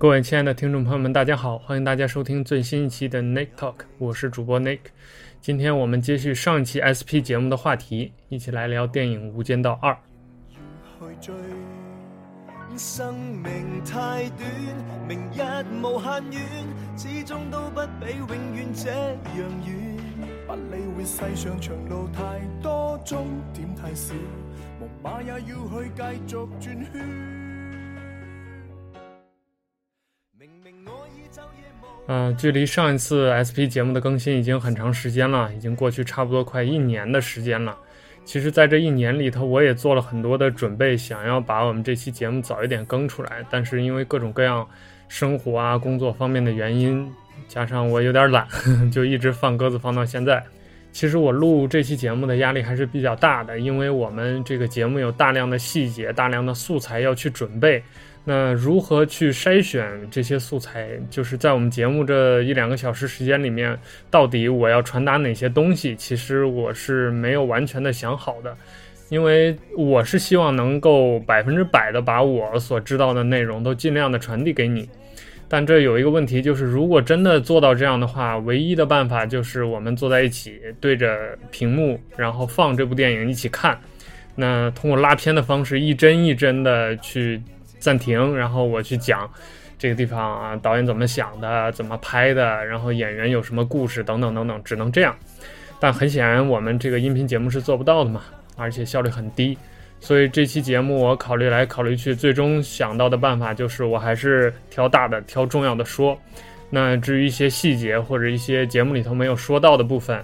[0.00, 4.78] 各位亲爱的听众朋友们，大家好，欢迎大家收听最新一期的 Nick Talk，我是主播 Nick。
[5.40, 9.92] 今天我们接续上一期 SP 节目的话题，一起来聊电影《无间道二》。
[12.76, 13.12] 生
[13.42, 14.48] 命太短，
[15.08, 15.42] 明日
[15.82, 16.42] 无限远，
[16.96, 19.98] 始终都不比永远这样远。
[20.46, 24.14] 不理会世上长路太多，终点太少，
[24.78, 27.37] 木马也要去继续转圈。
[32.10, 37.76] 嗯，距离上一次 SP 节目的更新已经很长时间了，已经过去差不多快一年的时间了。
[38.24, 43.44] 其实，在这一年里头，我也做了很多的准备，想要把我们这期节目早一点更出来。
[43.50, 44.66] 但是因为各种各样
[45.08, 47.06] 生活啊、工作方面的原因，
[47.46, 48.48] 加上我有点懒，
[48.90, 50.42] 就一直放鸽子放到现在。
[50.92, 57.82] 其实我录这期节目的压力还是比较大的，因为我们这个节目有大量的细节、大量的素材要去准备。
[58.30, 60.86] 那如何去筛选这些素材？
[61.08, 63.74] 就是在我们节目这一两个小时时间里面，
[64.10, 65.96] 到底我要传达哪些东西？
[65.96, 68.54] 其实我是没有完全的想好的，
[69.08, 74.86] 因为我是希望能够百分之百的把我所知道的内容都尽量的传递给你。
[75.48, 83.78] 但这有一个问题，就是如果真的做到这样的话，唯一的办法就是我们坐在一起，对着屏幕，然后放这部电影一起看。
[84.34, 87.40] 那通过拉片的方式，一帧一帧的去。
[87.78, 89.30] 暂停，然后我去讲
[89.78, 95.16] 这个地方啊，导演怎么想的，怎么拍的，然后演员有什么故事等等等等，只能这样。
[95.80, 98.22] 但很显然，我们这个音频节目是做不到的嘛，
[98.56, 99.56] 而且效率很低。
[100.00, 106.18] 所以这期节目我考虑来考虑去，最终想到的办法就是，我还是挑大的、挑重要的说。
[106.70, 110.20] 那至于一些细节或者一些节目里头没有说到的部分，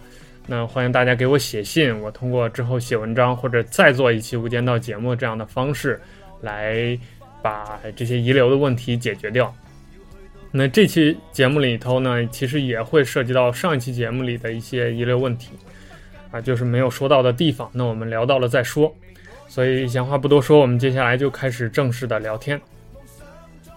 [0.46, 6.00] 那欢迎大家给我写信，我通过之后写文章或者再做一期无间道节目这样的方式
[6.40, 6.98] 来。
[7.44, 9.54] 把这些遗留的问题解决掉。
[10.50, 15.50] 那这期节目里头呢，其实也会涉及到上一期节目里的一些遗留问题，
[16.30, 17.70] 啊，就是没有说到的地方。
[17.74, 18.90] 那我们聊到了再说。
[19.46, 22.58] 所以闲话不多说，我们接下来就开始正式的聊天。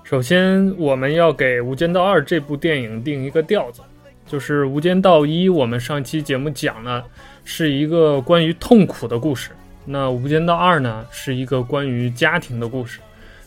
[0.06, 3.82] 首先，我们要给《无间道二》这部电影定一个调子，
[4.26, 7.04] 就是《无间道一》，我们上期节目讲了
[7.44, 9.50] 是一个关于痛苦的故事，
[9.84, 13.00] 那《无间道二》呢，是一个关于家庭的故事。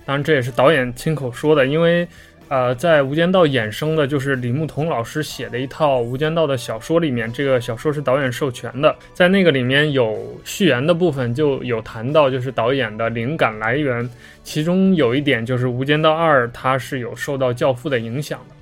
[0.04, 2.06] 当然，这也是导演亲口说的，因为，
[2.48, 14.08] 呃，在《无间道》衍生的，就是李牧桐老师写的一套《无间道》的小说里面，这个小说是导演授权的，在那个里面有序言的部分就有谈到，就是导演的灵感来源，
[14.42, 18.54] 其中有一点就是《无间道二》它是有受到《教父》的影响的，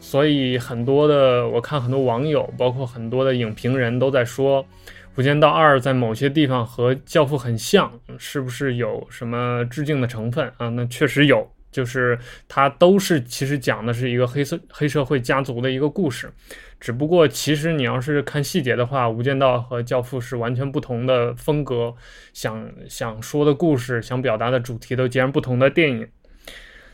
[0.00, 4.62] 所以很多的我看很多网友，包括很多的影评人都在说。
[5.16, 10.68] 《无间道二》在某些地方和《教父》很像，是不是有什么致敬的成分啊？
[10.68, 16.30] 那确实有，就是它都是其实讲的是一个黑色黑社会家族的一个故事，
[16.78, 21.94] 只不过其实你要是看细节的话，《无间道》和《教父》是完全不同的风格，
[22.34, 26.06] 想想说的故事、想表达的主题都截然不同的电影。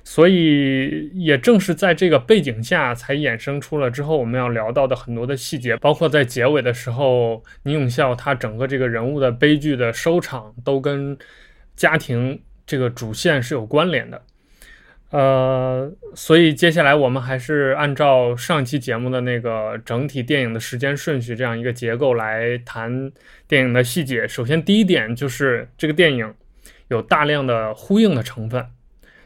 [0.05, 11.17] 所以，也正是在这个背景下，才衍生出了之后我们要聊到的很多的细节，包括在结尾的时候，倪永孝他整个这个人物的悲剧的收场，都跟
[11.77, 14.23] 家庭这个主线是有关联的。
[15.11, 23.13] 呃，所以接下来我们还是按照上期节目的那个整体电影的时间顺序这样一个结构来谈
[23.47, 24.27] 电影的细节。
[24.27, 26.35] 首先，第一点就是这个电影
[26.89, 28.67] 有大量的呼应的成分。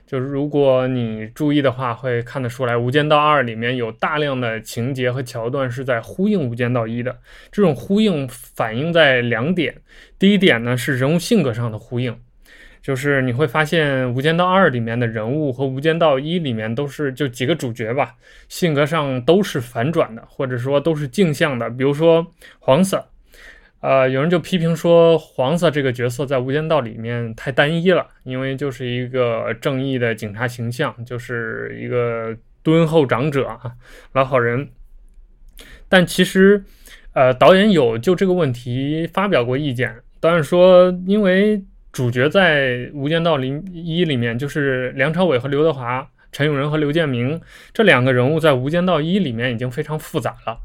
[0.06, 7.18] 就是如果你注意的话，会看得出来，《无间道二》里面有大量的情节和桥段是在呼应《无间道一》的。
[7.50, 9.74] 这种呼应反映在两点，
[10.16, 12.16] 第一点呢是人物性格上的呼应，
[12.80, 18.14] 就是你会发现，《无间道二》里面的人物和《无间道一》里面都是就几个主角吧，
[18.48, 21.68] 性格上都是反转的，或者说都是镜像的。
[21.68, 22.24] 比如说
[22.60, 23.02] 黄 sir。
[23.80, 33.72] 呃，有人就批评说，黄色这个角色在《无间道》里面太单一了，因为就是一个正义的警察形象，就是一个敦厚长者啊，
[34.12, 34.68] 老好人。
[35.88, 36.64] 但其实，
[37.12, 39.94] 呃，导演有就这个问题发表过意见。
[40.18, 41.62] 导演说，因为
[41.92, 47.40] 主角在《无间道》零一里面就是梁朝伟和刘德华、陈永仁和刘建明
[47.72, 50.58] 这两个人物，在《无间道一》里面已经非常复杂了。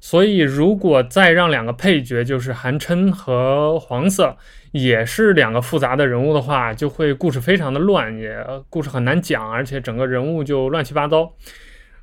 [0.00, 4.36] 所以，如果再让两个配角，就是韩琛和黄色，
[4.72, 8.34] 也是两个复杂的人物的话，就会故事非常的乱，也
[8.70, 11.30] 故事很难讲，而且整个人物就乱七八糟。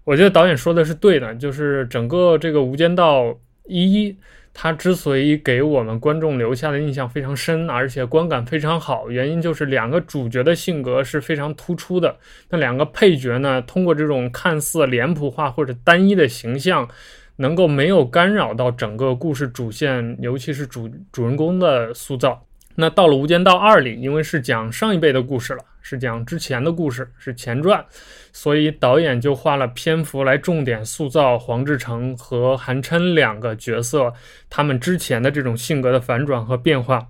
[0.04, 3.36] 我觉得导演说的是对的，就是整个这个《无间道
[3.66, 4.12] 一》，
[4.54, 12.16] 它之所以给我们观众留下的印象非常深，而且观感非常好，原因就是两个主角的性格是非常突出的。
[12.52, 16.88] 那两个配角呢，通过这种看似脸谱化或者单一的形象，
[17.38, 22.44] 能够没有干扰到整个故事主线，尤其是主主人公的塑造。
[22.80, 27.84] 那到了《无间道二》里，因为是讲上一辈的故事了，是讲之前的故事，是前传，
[28.32, 34.14] 所以导演就花了篇幅来重点塑造黄志诚和韩琛两个角色，
[34.48, 37.08] 他们之前的这种性格的反转和变化。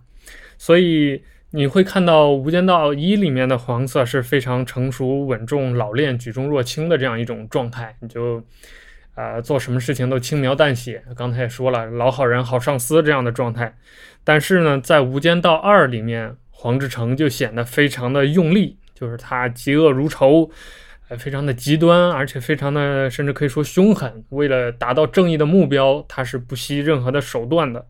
[0.57, 1.21] 所以
[1.51, 8.41] 你会看到《无间道一》里面的黄色是非常成熟、稳重、老练、举重若轻的这样一种状态，你就。
[9.18, 11.04] 呃，做什么事情都轻描淡写。
[11.16, 13.75] 刚才也说了，老好人、好上司这样的状态。
[14.24, 20.52] 但是呢，在《无间道二》里面，黄志诚就显得非常的用力，就是他嫉恶如仇，
[21.10, 24.24] 呃，非常的极端，而且非常的，甚至可以说凶狠。
[24.30, 27.88] 为了达到正义的目标，他是不惜任何的手段的。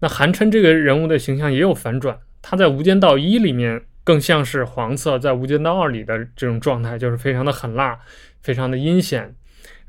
[0.00, 7.98] 那韩琛这个人物的形象也有反转，他在《无间道一》里面更像是黄色在《无间道二》里的这种状态，就是非常的狠辣，
[8.42, 9.34] 非常的阴险。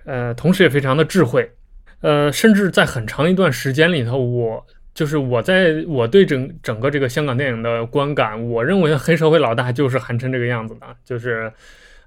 [0.08, 1.52] 呃，同时也非常的智慧，
[2.00, 11.52] 呃，甚至在很长一段时间里头，我就是我在我对整整个这个香港电影的观感，我认为黑社会老大就是韩琛这个样子的，就是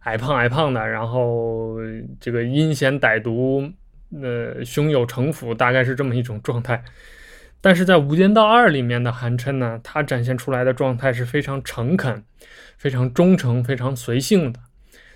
[0.04, 1.76] 矮胖矮胖的，然后
[2.18, 3.62] 这个阴险歹毒，
[4.22, 6.82] 呃，胸有城府，大概是这么一种状态。
[7.60, 12.24] 但是在《无间道二》里面的韩琛呢，他展现出来的状态是非常诚恳、
[12.78, 14.58] 非常忠诚、非常随性的。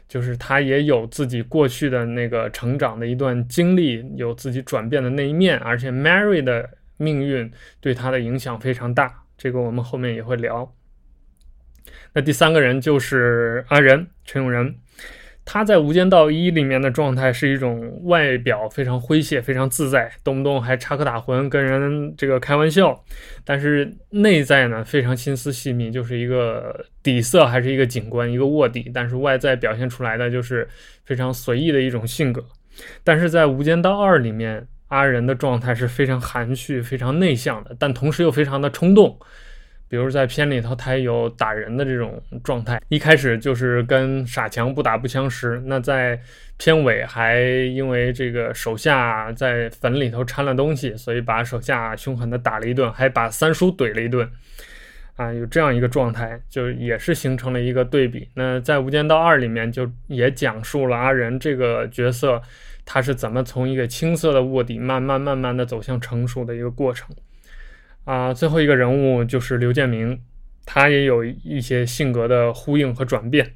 [0.09, 10.75] 就是他也有自己过去的那个成长的一段经历，有自己转变的那一面，而且 Mary 的命运对他的影响非常大，这个我们后面也会聊。
[12.13, 14.77] 那第三个人就是阿仁，陈永仁。
[15.45, 22.99] 他在《无间道一》里面的状态是一种外表非常诙谐、非常自在，动不动还插科打诨，跟人这个开玩笑。
[23.45, 28.91] 但是内在呢，非常心思细密，就是一个底色还是一个警官，一个卧底。
[28.95, 30.67] 但是外在表现出来的就是
[31.05, 32.43] 非常随意的一种性格。
[33.05, 39.19] 但是在《无间道二》里面，阿仁的状态是非常含蓄、非常内向的，但同时又非常的冲动。
[39.95, 45.63] 比如在片里头，他有打人的这种状态，一开始就是跟傻强不打不相识。
[45.67, 46.19] 那在
[46.57, 54.29] 片尾还因为这个手下在坟里头掺了东西，所以把手下凶狠的打了一顿，还把三叔怼了一顿。
[55.15, 58.29] 啊，有这样一个状态，就也是形成了一个对比。
[58.35, 62.43] 那在《无间道二》里面，就也讲述了阿仁这个角色，
[62.85, 67.15] 他是怎么从一个青涩的卧底，慢慢慢慢的走向成熟的一个过程。
[68.05, 70.21] 啊，最后一个人物就是刘建明，
[70.65, 73.55] 他也有一些性格的呼应和转变。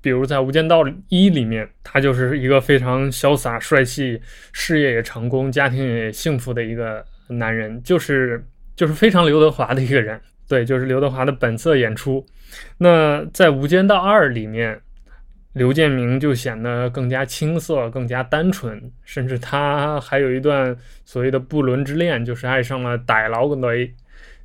[0.00, 4.20] 比如在《无间道一》里面，他就是一个非常潇洒帅气、
[4.52, 8.44] 事业也成功、家庭也幸福的一个男人，就是
[8.76, 10.20] 就是非常刘德华的一个人。
[10.48, 12.24] 对，就是刘德华的本色演出。
[12.78, 14.80] 那在《无间道二》里面。
[15.54, 23.92] 刘建明就显得更加青涩、更加单纯，甚至他还有一段所谓的不伦之恋，就是爱上了歹佬雷，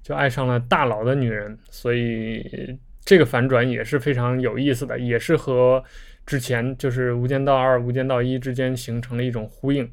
[0.02, 1.56] 就爱上了大佬的女人。
[1.70, 2.44] 所以
[3.06, 5.84] 这个反转也是非常有意思的，也是和
[6.26, 9.92] 之前就是《无间道二》《无间道一》之间形成了一种呼应。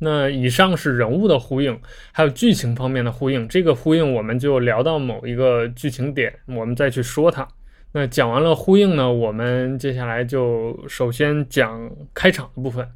[0.00, 1.78] 那以上是人物的呼应，
[2.12, 3.46] 还有剧情方面的呼应。
[3.46, 7.46] 这个呼应我们就聊到某一个剧情点，我们再去说它。
[7.92, 12.86] 那讲完了呼应呢，我们接下来就首先讲开场的部分，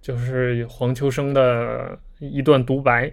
[0.00, 3.12] 就是黄秋生的一段独白。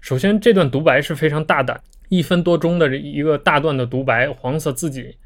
[0.00, 5.16] 首先，这段独白是非常大胆，一分多钟的一个大段的独白，黄色自己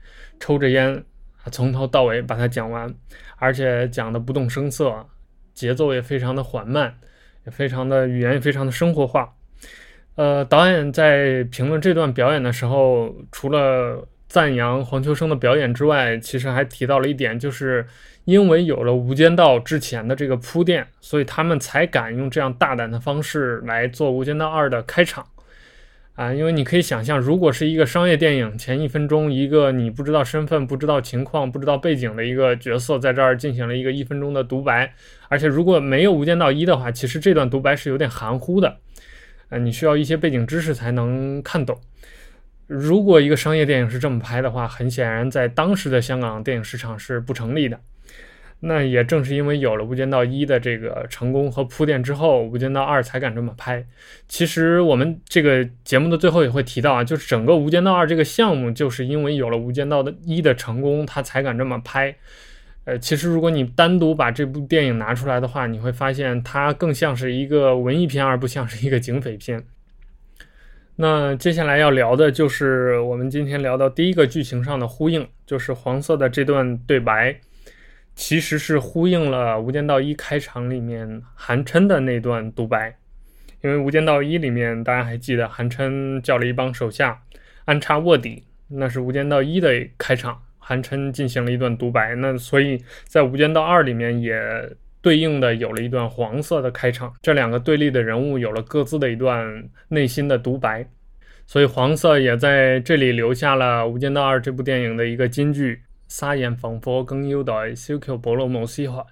[0.41, 1.05] 抽着烟，
[1.51, 2.93] 从头到尾把它讲完，
[3.37, 5.07] 而且讲的不动声色，
[5.53, 6.95] 节奏也非常的缓慢，
[7.45, 9.31] 也非常的语言也非常的生活化。
[10.15, 17.87] 呃，导演在评论这段表演的时候，除了赞扬黄秋生的表演之外，其实还提到了一点，就是
[18.25, 25.27] 因为有了《无间道》之前的这个铺垫，所以他们才敢用这样大胆的方式来做《无间道二》的开场
[26.15, 26.33] 啊！
[26.33, 34.95] 因为你可以想象，如果是一个商业电影，前一分钟一个你不知道身份、不知道情况、不知道背景的一个角色在这儿进行了一个一分钟的独白，
[35.29, 38.79] 而且如果没有《无间道一》的话，其实这段独白是有点含糊的，
[39.51, 41.79] 呃，你需要一些背景知识才能看懂。
[42.73, 47.79] 如果一个商业电影是这么拍的话，很显然在当时的香港电影市场是不成立的。
[48.61, 53.85] 那也正是因为有了《无间道一》的这个成功和铺垫之后，《无间道二》才敢这么拍。
[54.29, 62.15] 其实我们这个节目的最后也会提到啊，就是整个《无间道二》这个项目，就是因为有了《无间道的一》的成功，他才敢这么拍。
[62.85, 69.63] 呃，其实如果你单独把这部电影拿出来的话，你会发现它更像是一个文艺片，而不像是一个警匪片。
[70.97, 77.41] 那接下来要聊的就是我们今天聊到第一个剧情上的呼应，就是黄色的这段对白，
[78.15, 82.97] 其实是呼应了《无间道一》开场里面韩琛的那段独白。
[83.63, 87.23] 因为《无间道一》里面大家还记得，韩琛叫了一帮手下
[87.65, 92.15] 安插卧底，那是《无间道一》的开场，韩琛进行了一段独白。
[92.17, 94.37] 那所以在《无间道二》里面也
[95.03, 100.89] 对应的有了一段黄色的开场，这两个对立的人物有了各自的一段内心的独白。
[101.45, 109.05] 所以黄色也在这里留下了《无间道二》这部电影的一个金句：“撒盐放佛更有待，修橋補路冇死害。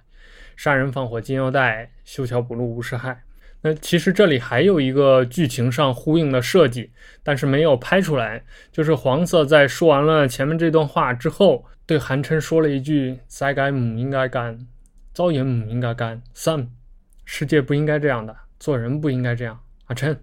[0.55, 3.23] 杀人放火金腰带，修桥补路无事害。”
[3.63, 6.89] 那其实这里还有一个剧情上呼应的设计，
[7.21, 8.43] 但是没有拍出来。
[8.71, 13.17] 就是黄色在说完了前面这段话之后，对韩琛说了一句
[13.55, 14.57] ：“该母应该干，
[15.21, 16.21] 造也唔应该干。
[16.33, 16.67] 三，
[17.25, 20.17] 世界不应该这样的，做人不应该这样。”阿琛。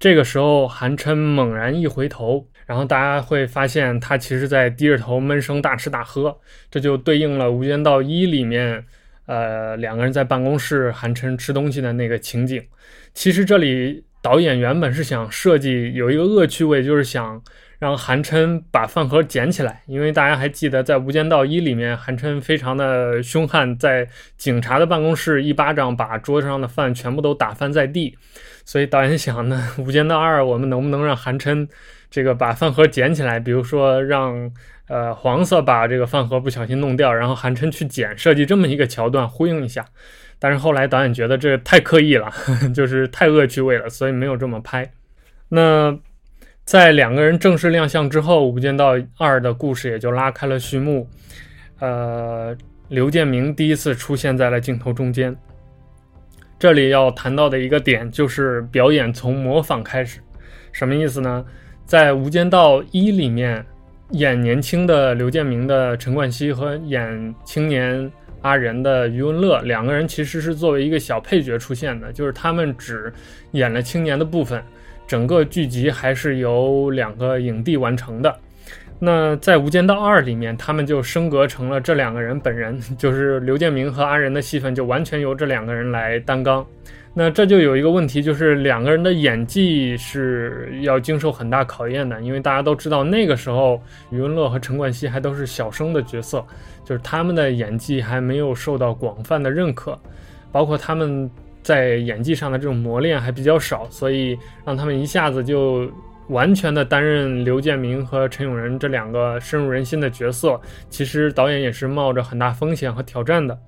[0.00, 6.36] 这个时候，韩琛猛然一回头，然后大家会发现他其实在低着头闷声大吃大喝，
[6.68, 8.84] 这就对应了《无间道一》里面，
[9.26, 12.60] 呃，两个人在办公室，韩琛吃东西的那个情景。
[13.14, 17.40] 其实这里导演原本是想设计有一个恶趣味，就是想
[17.82, 28.16] 让韩琛把饭盒捡起来，因为大家还记得在《无间道一》里面，韩琛非常的凶悍，在警察的办公室一巴掌把桌子上的饭全部都打翻在地。
[28.64, 31.66] 所以导演想呢，《无间道二》我们能不能让韩琛
[32.08, 33.40] 这个把饭盒捡起来？
[33.40, 34.48] 比如说让
[34.86, 39.84] 呃黄色把这个饭盒不小心弄掉，然后韩琛去捡，设计这么一个桥段呼应一下。
[40.38, 42.30] 但是后来导演觉得这太刻意了，
[42.72, 44.88] 就是太恶趣味了，所以没有这么拍。
[45.48, 45.98] 那
[46.64, 51.08] 在两个人正式亮相之后，《无间道二》的故事也就拉开了序幕。
[51.80, 52.56] 呃，
[52.88, 55.36] 刘建明第一次出现在了镜头中间。
[56.58, 60.20] 这里要谈到的一个点就是表演从模仿开始，
[60.70, 61.44] 什么意思呢？
[61.84, 63.66] 在《无间道一》里面，
[64.10, 68.10] 演年轻的刘建明的陈冠希和演青年
[68.42, 73.12] 阿仁的余文乐两个人其实是作为一个小配角出现的，就是他们只
[73.50, 74.62] 演了青年的部分，
[75.06, 78.34] 整个剧集还是由两个影帝完成的。
[78.98, 86.64] 那在《无间道二》里面，他们就升格成了这两个人本人， 就是刘建明和阿仁的戏份就完全由这两个人来担纲。
[87.14, 96.42] 那这就有一个问题，就是两个人的演技是要经受很大考验的，因为大家都知道那个时候余文乐和陈冠希还都是小生的角色，
[96.84, 99.98] 就是他们的演技还没有受到广泛的认可，
[100.50, 101.30] 包括他们
[101.62, 105.90] 在演技上的这种磨练还比较少，所以让他们一下子就。
[106.28, 113.58] 完全的担任刘建明和陈永仁这两个深入人心的角色，其实导演也是冒着很大风险和挑战的。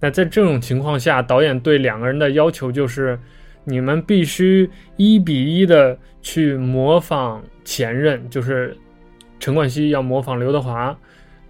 [0.00, 3.16] 那在这种情况下，导演对两个人的要求就是，
[3.62, 8.76] 你们必须一比一的去模仿前任，就是
[9.38, 10.98] 陈冠希要模仿刘德华，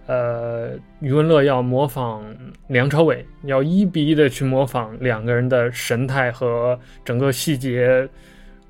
[0.09, 2.23] 呃，余文乐要模仿
[2.67, 8.09] 梁朝伟，要一比一的去模仿两个人的神态和整个细节。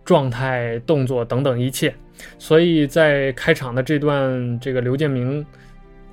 [0.06, 1.94] 状态、动作等等一切，
[2.40, 5.46] 所以在开场的这段这个刘建明，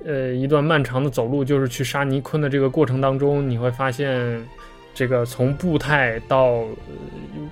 [0.05, 4.39] 呃，一段漫长的走路，就是去杀倪坤的这个过程当中，你会发现，
[4.93, 6.63] 这个从步态到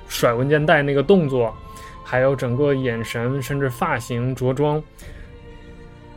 [0.07, 1.51] 甩文件袋那个动作，
[2.03, 4.79] 还有整个眼神，甚至发型、着装，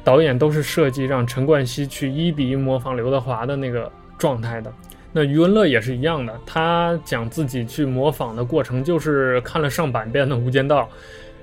[0.04, 4.72] 导演都是设计让陈冠希去一比一模仿刘德华的那个状态的。
[5.12, 10.82] 那余文乐也是一样的，他讲自己去模仿的过程，就是看了上百遍的《无间道》，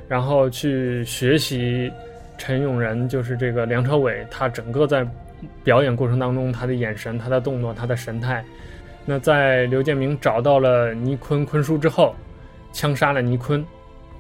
[0.07, 1.91] 然后去学习
[2.37, 5.05] 陈永仁，就是这个梁朝伟，他整个在
[5.63, 8.45] 表演过程当中，他的眼神、他的动作、他的神态。
[9.03, 12.15] 那在刘建明找到了倪坤坤叔之后，
[12.71, 13.65] 枪杀了倪坤，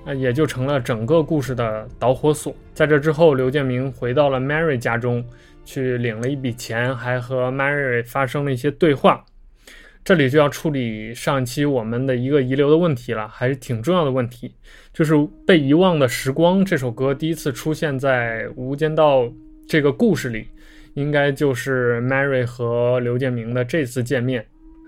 [0.05, 2.55] 那也就成了整个故事的导火索。
[2.73, 5.25] 在这之后，刘建明回到了 Mary 家中，
[5.65, 9.25] 去领了一笔钱，还和 Mary 发生了一些对话。
[10.03, 14.53] 这里就要处理上期我们的一个遗留的问题了，还是挺重要的问题，
[14.93, 15.13] 就是
[15.47, 19.23] 《被遗忘的时光》这首歌第一次出现在《无间道》
[19.67, 20.47] 这个故事里，
[20.93, 24.45] 应该就是 Mary 和刘建明的这次见面。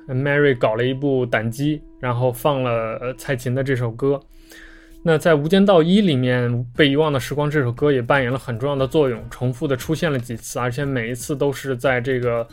[0.08, 4.22] Mary 搞了一部胆机，然后放了蔡琴的这首歌。
[5.08, 12.46] 那在《无间道一》里面，《被遗忘的时光》这首歌也扮演了很重要的作用，重复的出现了几次，而且每一次都是在这个。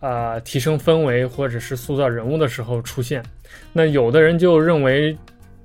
[0.00, 3.22] 啊，提升氛围或者是塑造人物的时候出现，
[3.72, 5.14] 那有的人就认为，《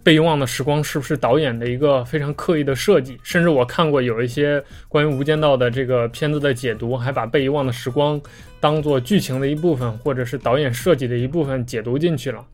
[0.04, 3.18] 被遗忘的时光是不是导演的一个非常刻意的设计？
[3.24, 8.22] 甚至我看过有一些关于《无间道》的这个片子的解读，还把被遗忘的时光
[8.60, 12.46] 当做剧情的一部分，或者是导演设计的一部分解读进去了。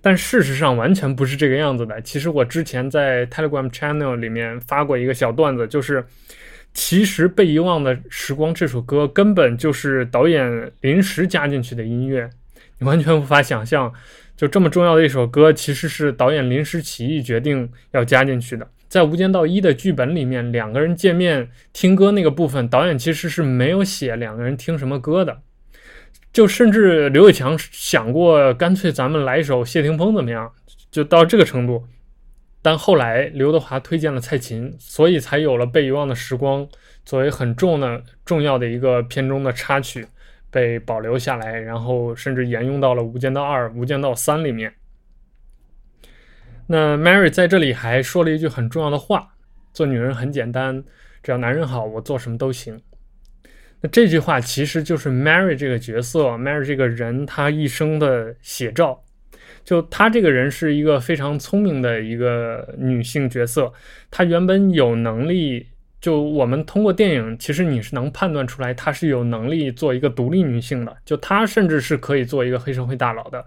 [0.00, 2.00] 但事实上完全不是这个样子的。
[2.02, 6.04] 其实我之前在 Telegram Channel 里面发过一个小段子，就是
[6.74, 12.28] 其实《被遗忘的时光》这首歌根本就是导演临时加进去的音乐，
[12.78, 13.92] 你完全无法想象。
[14.34, 18.66] 就这么重要的一首歌，其实是导演临时起意决定要加进去的。
[18.88, 25.42] 在《无间道一》的剧本里面，两个人见面听歌那个部分，导演其实是没有写两个人听什么歌的。
[26.32, 30.50] 就甚至刘伟强想过，干脆咱们来一首谢霆锋怎么样？
[30.90, 31.86] 就到这个程度。
[32.62, 36.66] 但后来刘德华推荐了蔡琴，所以才有了《被遗忘的时光》
[37.04, 40.06] 作为很重的重要的一个片中的插曲。
[40.50, 44.74] 被保留下来，然后甚至沿用到了《无间道二》《无间道三》里面。
[46.66, 49.32] 那 Mary 在这里还说了一句很重要的话
[49.72, 50.84] ：“做女人很简单，
[51.22, 52.78] 只要男人好，我做什么都行。”
[53.82, 59.02] 那这句话其实就是 Mary 这个角色，Mary 这个人她一生的写照。
[59.64, 63.72] 就她这个人是一个非常聪明的一个女性角色，
[64.10, 65.66] 她原本有能力。
[66.00, 70.96] 就我们通过电影，其实你是能判断出来，她是有能力做一个独立女性的。
[71.04, 73.44] 就她甚至是可以做一个黑社会大佬的，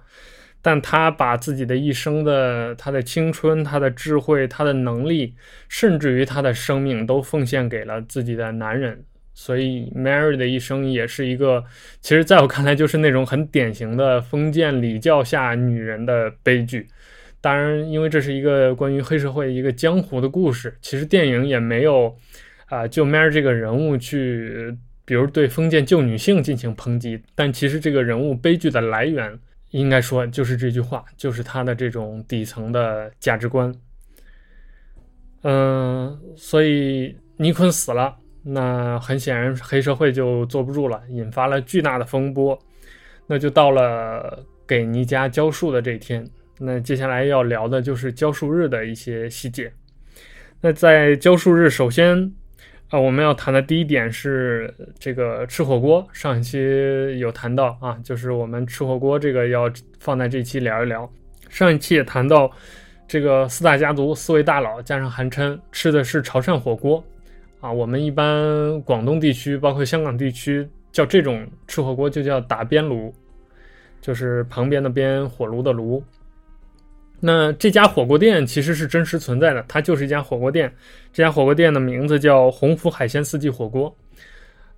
[0.62, 5.36] 但她把自己的一生的、她的青春、她的智慧、她的能力，
[5.68, 9.04] 甚至于她的生命，都奉献给了自己的男人。
[9.36, 11.64] 所以，Mary 的一生也是一个，
[12.02, 16.88] 其实在我看来，就是那种很典型的封建礼教下女人的悲剧。
[17.42, 22.18] 当然，因为这是一个关于黑社会一个江湖的故事，其实电影也没有。
[22.68, 24.76] 啊，就 Mary 这个人物去，
[25.06, 29.38] 比如对封建旧女性进行抨击，但其实这个人物悲剧的来源，
[29.70, 33.72] 应该说就是这句话，就是他的这种底层的价值观。
[35.44, 42.58] 嗯，所以尼坤死了，那很显然黑社会就坐不住了，引发了巨大的风波。
[43.28, 46.26] 那就到了给尼加交树的这一天，
[46.60, 49.74] 那接下来要聊的就是交树日的一些细节。
[50.62, 52.32] 那在交树日，首先。
[52.90, 56.08] 啊，我们要谈的第一点是这个吃火锅。
[56.14, 59.68] 上一期有谈到啊，就是我们吃火锅这个要
[60.00, 61.12] 放在这期聊一聊。
[61.50, 62.50] 上一期也谈到
[63.08, 67.04] 这个四大家族四位大佬加上韩琛吃的是潮汕火锅
[67.66, 67.72] 啊。
[67.72, 73.14] 我们一般广东地区包括香港地区叫这种吃火锅就叫打边炉，
[74.02, 76.04] 就是旁边的边火炉的炉。
[77.20, 80.72] 那这家火锅店其实是真实存在的，它就是一家火锅店。
[81.12, 83.96] 这家火锅店的名字叫鸿福海鲜四季火锅。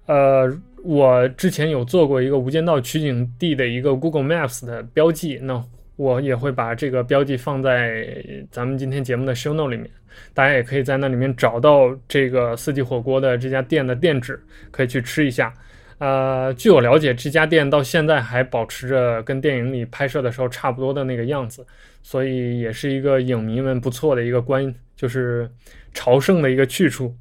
[0.06, 0.50] 呃，
[0.84, 5.62] 我之前有做过一个《无间道》取景地的一个 Google Maps 的标记，那
[5.98, 8.08] 我也会把这个标记放在
[8.50, 9.90] 咱们今天节目的 Show Note 里面，
[10.34, 15.54] 大家也可以在那里面找到这个四季火锅的这家店的店址，可以去吃一下。
[15.98, 21.66] 呃，据我了解，这家店到现在还保持着跟电影里拍摄的时候差不多的那个样子。
[22.04, 25.50] 所以也是一个影迷们不错的一个观，就是
[25.94, 27.14] 朝圣的一个去处。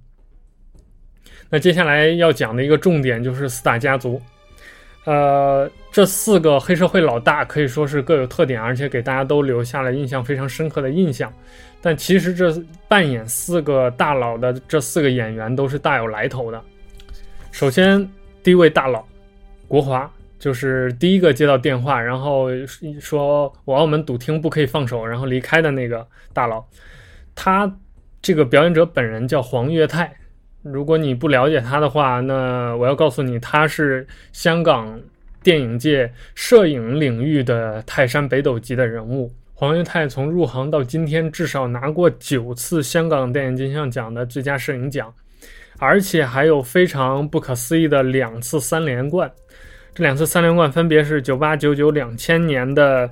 [1.51, 4.21] 那接下来要讲的一个重点就是四大家族，
[5.07, 11.33] 呃，这四个黑社会老大可以说是各有特点，而且给大家都留下了印象非常深刻的印象。
[11.81, 12.55] 但其实这
[12.87, 16.63] 扮演四个大佬的这四个演员都是大有来头的。
[17.51, 18.07] 首先，
[18.43, 19.03] 第一位大佬，
[19.67, 20.11] 国华。
[20.39, 22.49] 就是第一个接到电话，然后
[23.01, 26.63] 说我澳门赌厅不可以放手，然后离开的那个大佬，
[27.35, 27.75] 他
[28.21, 30.15] 这个表演者本人叫黄岳泰。
[30.73, 35.01] 如果你不了解他的话，那我要告诉你，他是香港
[35.43, 39.33] 电影界摄影领域的泰山北斗级的人物。
[39.55, 45.13] 黄岳泰从入行到今天，至少拿过九次香港电影金像奖的最佳摄影奖，
[45.79, 49.31] 而且还有非常不可思议的两次三连冠。
[49.95, 53.09] 这两次三连冠分别是九八、九九、两千年的，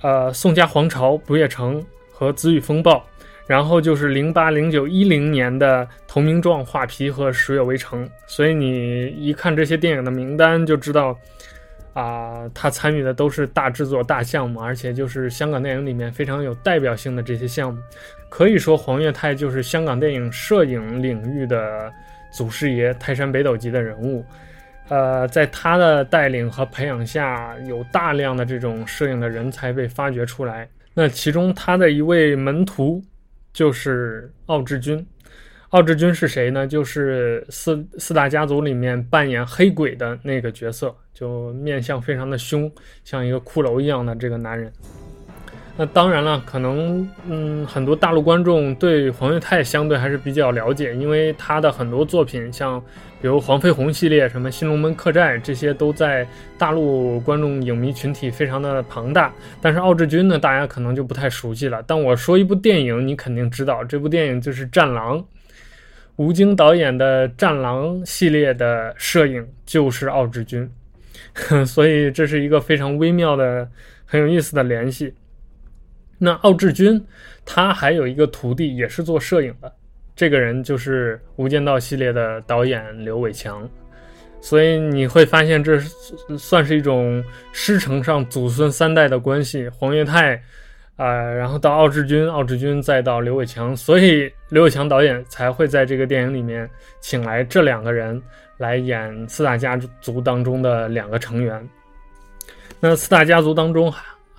[0.00, 3.04] 呃，宋家皇朝、不夜城和紫雨风暴，
[3.50, 8.08] 然后就是零八、零九、一零年的投名状、画皮和十月围城。
[8.24, 11.18] 所以你一看这些电影的名单，就知道，
[11.92, 17.80] 啊，他参与的都是大制作、大项目，而且就是香港电影里面非常有代表性的这些项目。
[18.28, 21.92] 可以说，黄岳泰就是香港电影摄影领域的
[22.30, 24.24] 祖师爷，泰山北斗级的人物。
[24.88, 30.68] 呃，在他的带领和培养下，有大量的这种摄影的人才被发掘出来。
[30.94, 33.02] 那其中他的一位门徒
[33.52, 35.06] 就是奥志军。
[35.70, 36.66] 奥志军是谁呢？
[36.66, 42.70] 就是四四大家族里面扮演黑鬼的那个角色，就面相非常的凶，
[43.04, 44.72] 像一个骷髅一样的这个男人。
[45.80, 52.78] 那当然了，可能嗯，很多大陆观众对黄岳泰相对还是比较了解，因为他的很多作品，像
[53.22, 59.32] 比如黄飞鸿系列、什么《新龙门客栈》这些，都在大陆观众影迷群体非常的庞大。
[59.62, 61.82] 但是奥志军呢，大家可能就不太熟悉了。
[61.86, 65.18] 但我说一部电影，你肯定知道，这部电影就是《战狼》，
[66.16, 70.70] 吴京导演的《战狼》系列的摄影就是奥志军，
[71.64, 73.66] 所以这是一个非常微妙的、
[74.04, 75.14] 很有意思的联系。
[76.22, 77.02] 那奥志军，
[77.46, 79.72] 他还有一个徒弟，也是做摄影的，
[80.14, 83.66] 这个人就是《无间道》系列的导演刘伟强，
[84.38, 85.80] 所以你会发现，这
[86.36, 89.66] 算是一种师承上祖孙三代的关系。
[89.70, 90.34] 黄岳泰，
[90.96, 96.68] 啊，然后到奥志军，奥志军再到刘伟强，所以刘伟强导演才会在这个电影里面
[97.00, 98.22] 请来这两个人
[98.58, 101.66] 来演四大家族当中的两个成员。
[102.78, 103.90] 那四大家族当中。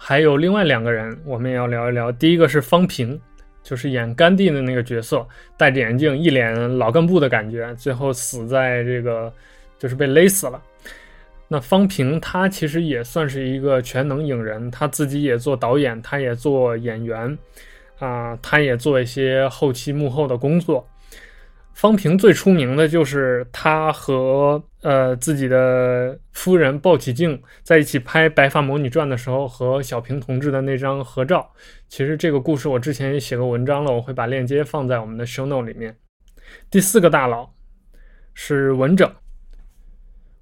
[0.03, 2.11] 还有另外两个人，我们也要聊一聊。
[2.13, 3.21] 第一个是方平，
[3.61, 5.23] 就是演甘地的那个角色，
[5.55, 9.31] 戴着眼镜，一脸老干部的感觉，最后死在这个
[9.77, 10.59] 就是被勒死了。
[11.47, 17.37] 那方平他其实也算是一个全能影人，他自己也做导演，他也做演员，
[17.99, 20.83] 啊，他也做一些后期幕后的工作。
[21.81, 31.51] 方平最出名的就是他和呃自己的夫人鲍起静在一起拍《白发魔女传》的时候和小平同志的那张合照。
[31.89, 35.97] 其实这个故事我之前也写过文章了，我会把链接放在我们的 show note 里面。
[36.69, 37.51] 第四个大佬
[38.35, 39.11] 是文整，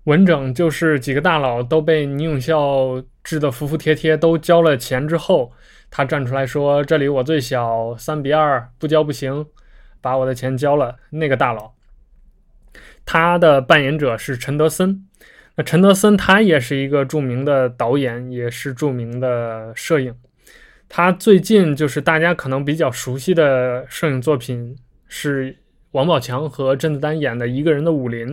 [0.03, 5.53] 文整就是几个大佬都被倪永孝治得服服帖帖，都交了钱之后，
[5.89, 9.45] 他站出来说：“这里我最小，三比二，不交不行。”
[10.01, 11.73] 把我的钱交了，那个大佬，
[13.05, 15.05] 他的扮演者是陈德森。
[15.55, 20.15] 那陈德森他也是一个著名的导演，也是著名的摄影。
[20.87, 25.57] 他最近就是大家可能比较熟悉的摄影作品是
[25.91, 28.27] 王宝强和甄子丹演的《一个人的武林》，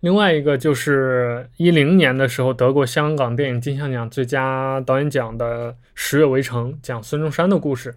[0.00, 7.94] 另外一个就是一零年的时候得过香港电影金像奖最佳导演奖的《十月围城》，讲孙中山的故事。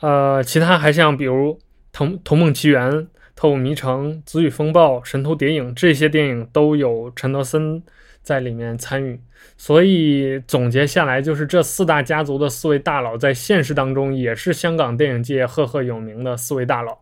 [0.00, 1.54] 呃，其他还像比如。
[1.98, 2.92] 《童童梦奇缘》
[3.34, 7.82] 《特务迷城》《紫雨风暴》《神偷谍影》这些电影都有陈德森
[8.22, 9.20] 在里面参与，
[9.56, 16.96] 所以总结下来就是这四大家族的四位大佬在现实当中也是香港电影界赫赫有名的四位大佬。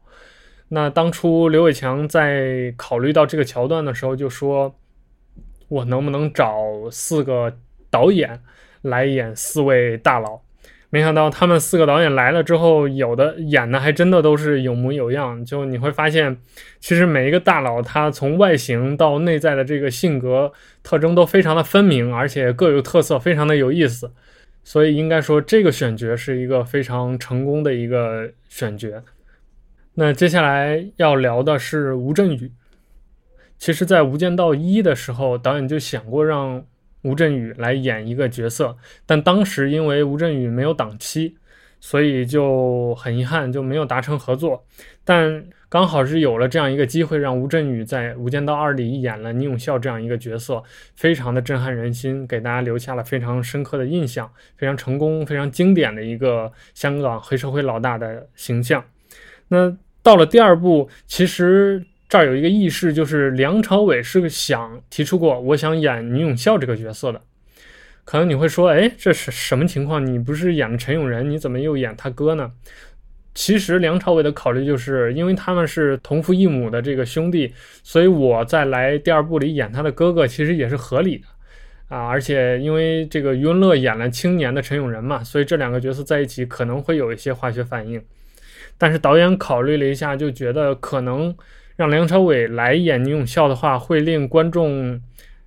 [0.68, 4.74] 那当初刘伟强在考虑到这个桥段的时候，就说
[5.68, 6.56] ：“我能不能找
[6.90, 7.54] 四个
[7.90, 8.40] 导演
[8.80, 10.40] 来演四位大佬？”
[10.88, 15.44] 没想到他们四个导演来了之后，有的演的还真的都是有模有样。
[15.44, 16.36] 就你会发现，
[16.78, 20.52] 其实每一个大佬他从外形到内在的这个性格
[20.84, 24.12] 特征都非常的分明，而且各有特色，非常的有意思。
[24.62, 28.88] 所以应该说，这个选角是一个非常成功的一个选角。
[29.94, 32.52] 那接下来要聊的是吴镇宇。
[33.58, 36.64] 其实，在《无间道一》的时候，导演就想过让。
[37.02, 41.36] 吴镇宇来演一个角色，但当时因为吴镇宇没有档期，
[41.80, 44.64] 所以就很遗憾就没有达成合作。
[45.04, 50.62] 但刚好是有了这样一个机会，让吴镇宇在《无间道二》里演了倪永孝这样一个角色，
[50.96, 58.84] 非常的震撼人心，给大家留下了非常深刻的印象，非常成功、非常经典的一个香港黑社会老大的形象。
[59.48, 61.84] 那到了第二部，其实。
[62.08, 67.20] 这儿有一个轶事，就是梁朝伟是想提出过，我想演倪永孝这个角色的。
[68.04, 70.06] 可能你会说，哎，这是什么情况？
[70.06, 72.52] 你不是演的陈永仁，你怎么又演他哥呢？
[73.34, 81.26] 其实梁朝伟的考虑就是，因为他们是同父异母的这个兄弟，所以我在来第二部里演他的哥哥，其实也是合理的
[81.88, 82.06] 啊。
[82.06, 88.00] 而且因为这个余文乐演了青年的陈永仁嘛，所以这两个角色在一起可能会有一些化学反应。
[88.78, 91.36] 但是导演考虑了一下，就觉得可能。
[91.76, 95.00] 让梁朝伟来演倪永孝的话，会令观众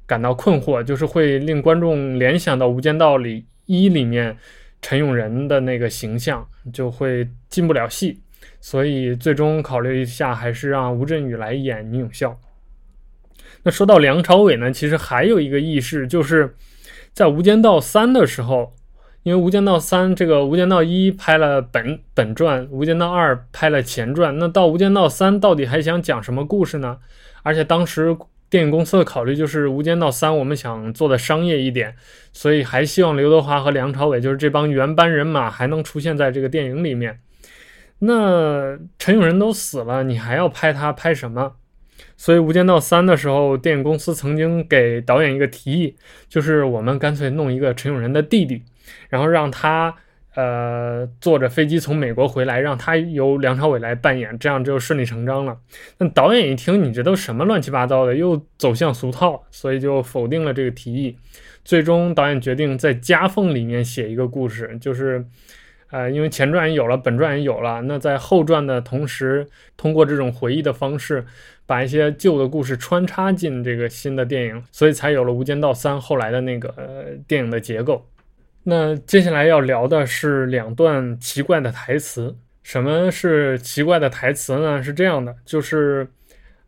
[0.05, 4.37] 感到困惑，就是会令观众联想到《无间道》里一里面
[4.81, 8.21] 陈永仁的那个形象，就会进不了戏。
[8.61, 12.39] 所以最终考虑一下，还是让吴镇宇来演倪永孝。
[13.63, 16.55] 那说到梁朝伟呢，其实还有一个轶事，就是
[17.11, 18.75] 在《无间道三》的时候。
[19.23, 26.97] 因为《无间道三》这个《无间道一》拍了本本传，《无间道二》拍了前传，那到《无间道三》到底还想讲什么故事呢？
[27.43, 28.15] 而且当时
[28.49, 31.95] 电影公司的考虑就是《无间道三》我们想做的商业一点，
[32.31, 37.19] 所以还希望刘德华和梁朝伟就是这帮原班人马还能出现在这个电影里面。
[37.99, 41.55] 那陈永仁都死了，你还要拍他拍什么？
[42.15, 45.95] 所以《无间道三》的时候，电影公司曾经给导演一个提议，
[46.29, 48.63] 就是我们干脆弄一个陈永仁的弟弟。
[49.09, 49.95] 然后让他
[50.35, 55.57] 呃，坐着飞机从美国回来，让他由梁朝伟来扮演，这样就顺理成章了。
[55.97, 61.17] 那导演一听，你这都什么乱七八糟的，又走向俗套，所以就否定了这个提议。
[61.65, 65.25] 最终，导演决定在夹缝里面写一个故事，就是，
[65.89, 71.25] 呃，因为前传也有了，本传也有了，那在后传的同时，通过这种回忆的方式，
[71.65, 78.05] 把一些旧的故事穿插进这个新的电影，所以才有了《无间道三》后来的那个呃电影的结构。
[78.63, 82.35] 那接下来要聊的是两段奇怪的台词。
[82.63, 84.83] 什么是奇怪的台词呢？
[84.83, 86.07] 是这样的，就是，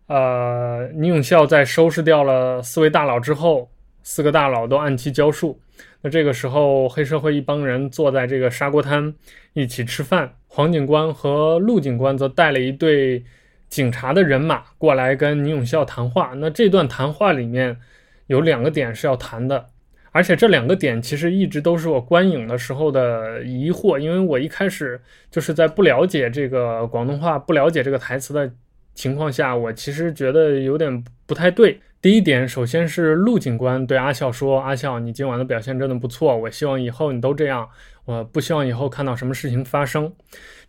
[0.08, 3.69] 呃，倪永孝在收拾掉了四位大佬之后。
[4.04, 5.62] 四个大佬都按期交数，
[6.01, 9.13] 那这个时候黑社会一帮人坐在这个砂锅摊
[9.54, 13.23] 一起吃饭，黄警官和陆警官则带了一队
[13.69, 16.32] 警察的人马过来跟倪永孝谈话。
[16.38, 17.77] 那这段谈话里面
[18.25, 19.67] 有两个点是要谈的，
[20.12, 28.52] 而且这两个点其实一直都是我观影的时候的疑惑，因为我一开始就是在不了解这个广东话、不了解这个台词的
[28.93, 31.80] 情况下，我其实觉得有点不太对。
[32.02, 37.69] 第一点，首先是陆警官对阿笑说：“阿笑，你今晚的表现真的不错，我希望以后你都这样，
[38.06, 40.12] 我不希望以后看到什么事情发生。”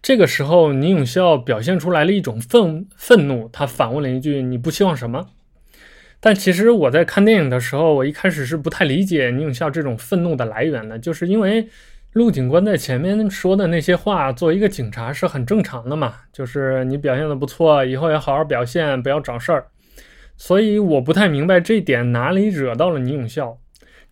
[0.03, 5.27] 这个时候，宁永孝表现出来了一种愤愤怒，他反问了一句：“你不希望什么？”
[6.25, 11.69] 但其实我在看电影的时候，我一开始是不太理解倪永孝这种愤怒的来源的，就是因为
[12.13, 19.67] 陆警官在前面说的那些话，作为一个警察是很正常的嘛，就是你表现的不错，以后要好好表现，不要找事儿。
[20.37, 23.59] 所以我不太明白这点哪里惹到了倪永孝。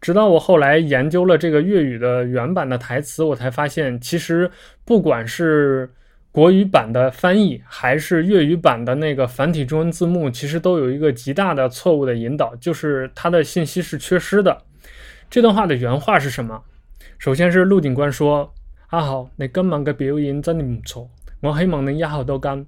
[0.00, 4.50] 直到我后来研究了这个粤语的原版的台词，我才发现，其实
[4.84, 5.88] 不管是
[6.32, 14.62] 国语版的翻译，还是粤语版的那个繁体中文字幕，其实都有一个极大的错误的引导，就是它的信息是缺失的。
[15.28, 16.62] 这段话的原话是什么？
[17.18, 18.54] 首先是陆警官说
[18.90, 22.64] ：“阿豪，你今晚的表演真的不错，我希望能以后都跟。”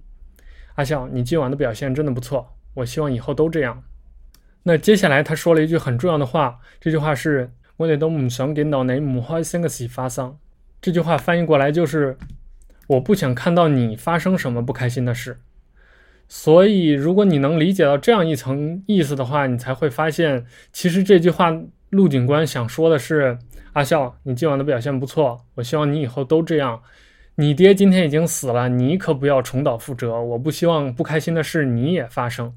[0.75, 2.57] 阿笑，你今晚的表现真的不错。
[2.75, 3.83] 我希望以后都这样。
[4.65, 10.37] 那接下来他说了一句很重要的话，这句话是“我哋都唔想见到你唔开心嘅事发生”。
[10.81, 12.17] 这句话翻译过来就是
[12.93, 15.39] “我不想看到你发生什么不开心的事”。
[16.29, 21.55] 所以，如果你能理解到这样一层意思的话，你才会发现，其实这句话
[21.91, 23.39] 陆警官想说的是
[23.75, 26.81] ：“阿笑，你今晚的表现不错，我希望你以后都这样。”
[27.37, 30.21] 你爹今天已经死了，你可不要重蹈覆辙。
[30.21, 32.55] 我不希望不开心的事你也发生。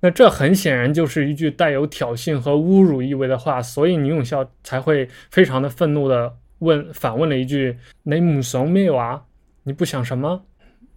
[0.00, 9.22] 那这很显然就是一句带有挑衅和侮辱意味的话，所以倪永孝才会非常的愤怒的问，反问了一句：“你母怂没有啊？
[9.64, 10.44] 你不想什么？”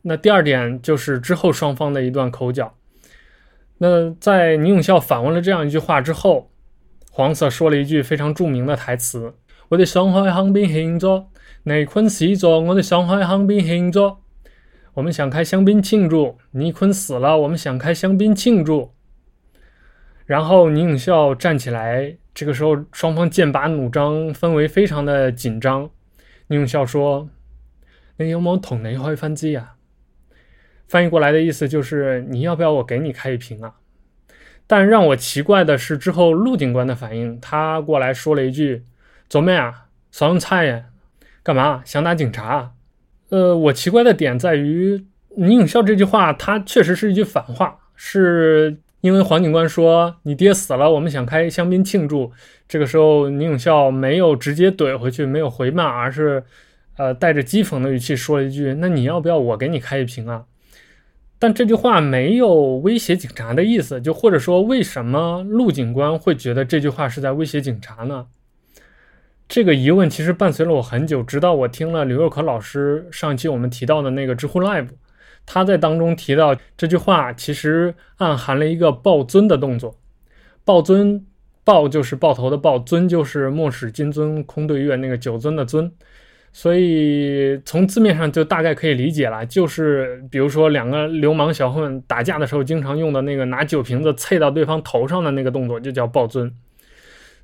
[0.04, 2.76] 那第二点就是之后双方的一段口角。
[3.78, 6.52] 那在倪永孝反问了这样一句话之后，
[7.10, 9.36] 黄 Sir 说了一句非常著名的台词
[9.70, 11.28] ：“我哋上海巷边庆祝。”
[11.66, 14.18] 倪坤死咗，我哋上海巷边庆祝。
[14.96, 16.38] 我们想开香槟庆祝。
[16.52, 18.92] 倪坤死了，我们想开香槟庆祝。
[20.26, 25.90] 然后倪永孝站起来，这个时候双方剑拔弩张，氛围非常的紧张。
[26.48, 27.30] 倪永孝说
[28.18, 29.76] ：“你有冇同你开分支啊？”
[30.88, 33.76] 翻译过来的意思就是你要不要我给你开一瓶啊？
[34.68, 38.84] 但让我奇怪的是之后陆警官的反应，他过来说了一句
[39.28, 39.86] ：“做咩啊？
[40.12, 40.86] 烧菜呀？”
[41.44, 42.74] 干嘛想打警察？
[43.30, 52.32] 呃，我奇怪的点在于倪永孝这句话，他确实是一句反话，是因为黄警官说你爹死了，我们想开香槟庆祝。
[52.68, 56.44] 这个时候，倪永孝没有直接怼回去，没有回骂，而是
[56.98, 60.46] 呃带着讥讽的语气说了一句：“那你要不要我给你开一瓶啊？”
[61.40, 68.28] 但这句话没有威胁警察的意思，就或者说，为什么陆警官会觉得这句话是在威胁警察呢？
[69.50, 74.88] 这个疑问其实伴随了我很久，直到我听了刘若可老师上期我们提到的那个知乎 Live，
[75.46, 80.00] 他在当中提到这句话，其实暗含了一个抱尊的动作。
[80.64, 81.26] 抱尊，
[81.66, 85.92] 抱就是抱头的抱，尊就是莫使金樽空对月那个酒樽的樽。
[86.56, 96.54] 所以从字面上就大概可以理解了，就是比如说两个流氓小混打架的时候经常用的那个拿酒瓶子啐到对方头上的那个动作，就叫抱尊。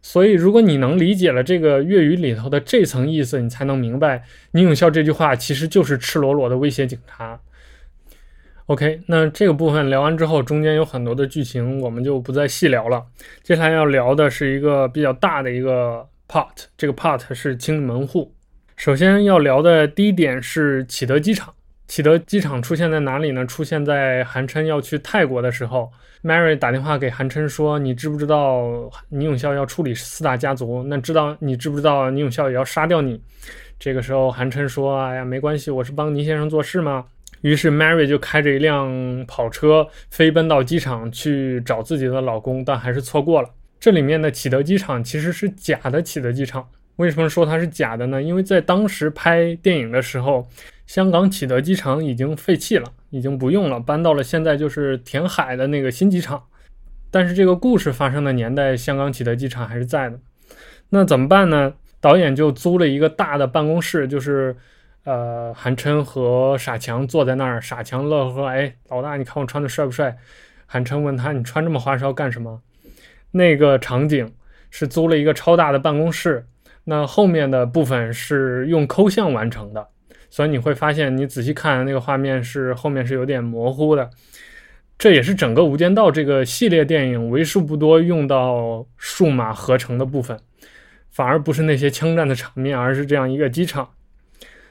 [0.02, 7.42] 所以，如果你能理解了这个粤语里头的这层意思，你才能明白倪永孝这句话其实就是赤裸裸的威胁警察。
[8.68, 13.04] OK，那这个部分聊完之后，中间有很多的剧情，我们就不再细聊了。
[13.42, 18.32] 接下来要聊的是一个比较大的一个 part，这个 part 是清理门户。
[18.80, 21.54] 首先要聊的第一点是启德机场。
[21.90, 23.46] 启德机场出现在哪里呢？
[23.46, 25.92] 出现在韩琛要去泰国的时候
[26.24, 30.82] ，Mary 打电话给韩琛说：“你知不知道倪永孝要处理四大家族？
[30.84, 33.22] 那知道你知不知道倪永孝也要杀掉你？”
[33.78, 37.04] 这个时候韩琛说：“哎呀，没关系，我是帮倪先生做事嘛。”
[37.44, 38.90] 于是 Mary 就开着一辆
[39.28, 43.50] 跑车飞奔到机场去找自己的老公，但还是错过了。
[43.78, 46.66] 这里面的启德机场其实是假的启德机场。
[47.00, 48.22] 为什么说它是假的呢？
[48.22, 50.46] 因为在当时拍电影的时候，
[50.86, 56.44] 香港启德机场已经废弃了，已经不用了，搬到了现在就是填海的那个新机场。
[57.10, 60.20] 但是这个故事发生的年代，香港启德机场还是在的。
[60.90, 61.74] 那怎么办呢？
[62.02, 64.58] 导演就租了一个大的办公室，就是，
[65.06, 67.62] 呃，韩琛和傻强坐在那儿。
[67.62, 70.18] 傻强乐呵，哎，老大，你看我穿的帅不帅？
[70.66, 72.62] 韩琛问他，你穿这么花哨干什么？
[73.32, 74.34] 那个场景
[74.70, 76.46] 是租了一个超大的办公室，
[76.90, 79.88] 那后面的部分是用抠像完成的，
[80.32, 84.10] 所以你会发现，你仔细看那个画面是后面是有点模糊的。
[84.98, 90.40] 这也是整个《无间道》这个系列电影为数不多用到数码合成的部分，
[91.12, 93.92] 反而不是那些枪战的场面，而是这样一个机场。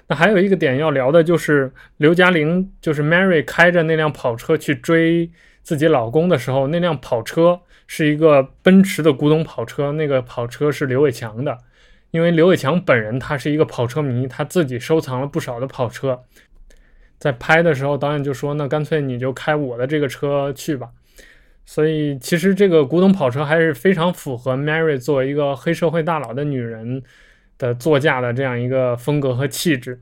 [0.09, 5.31] 那还有一个点要聊的就是刘嘉玲，就是 Mary 开着那辆跑车去追
[5.63, 11.57] 自己老公的时候，那辆跑车是一个奔驰的古董跑车，那个跑车是刘伟强的，
[12.11, 16.25] 因为刘伟强本人他是一个跑车迷，他自己收藏了不少的跑车。
[17.19, 20.91] 在拍的时候，导演就说：“那干脆你就开我的这个车去吧。”
[21.67, 27.03] 所以，其实这个古董跑车还是非常符合 Mary 作为一个黑社会大佬的女人
[27.59, 30.01] 的座驾的这样一个风格和气质。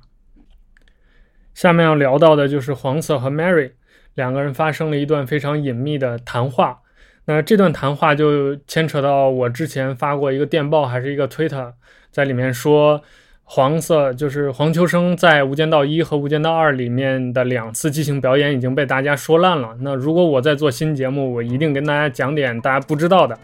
[1.54, 3.72] 下面要聊到的就是黄色和 Mary
[4.14, 6.82] 两个人发生了一段非常隐秘的谈话。
[7.26, 11.72] 那这段谈话就牵扯到我之前发过一个电报，还是一个 Twitter，
[12.10, 13.02] 在里面说。
[13.48, 19.68] 黄色就是黄秋生在《无间道一》和《无间道二》里面的两次即兴表演已经被大家说烂了。
[19.82, 23.38] 那如果我在做新节目，我一定跟大家讲点大家不知道的。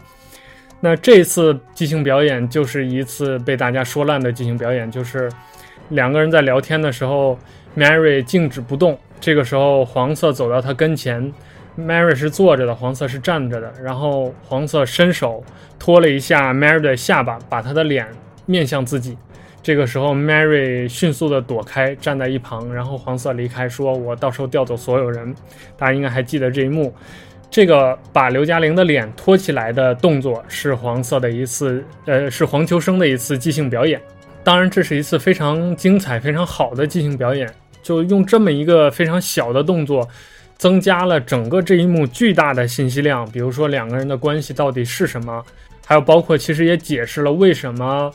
[0.81, 5.31] 那这次即兴表演就是一次被大家说烂的即兴表演，就是
[5.91, 7.39] 两个人在聊天的时候
[7.77, 8.99] ，Mary 静止不动。
[9.21, 11.33] 这个时候，黄色走到他跟前
[11.79, 13.73] ，Mary 是坐着的，黄色是站着的。
[13.83, 15.43] 然后黄色伸手
[15.79, 18.07] 托了一下 Mary 的下巴，把她的脸
[18.47, 19.17] 面向自己。
[19.63, 25.33] 这个时候，Mary 迅速的躲开，站在一旁，然后黄色离开，说：“我到时候调走所有人。”
[25.79, 26.93] 大家应该还记得这一幕。
[27.49, 34.01] 这个把刘嘉玲的脸托起来的动作是黄色的一次，呃，是黄秋生的一次即兴表演。
[34.43, 37.49] 当然，这是一次非常精彩、非常好的即兴表演。
[37.83, 40.09] 就用这么一个非常小的动作，
[40.63, 43.29] 增加了整个这一幕巨大的信息量。
[43.33, 45.45] 比如说两个人的关系到底是什么，
[45.85, 48.13] 还有包括其实也解释了为什么。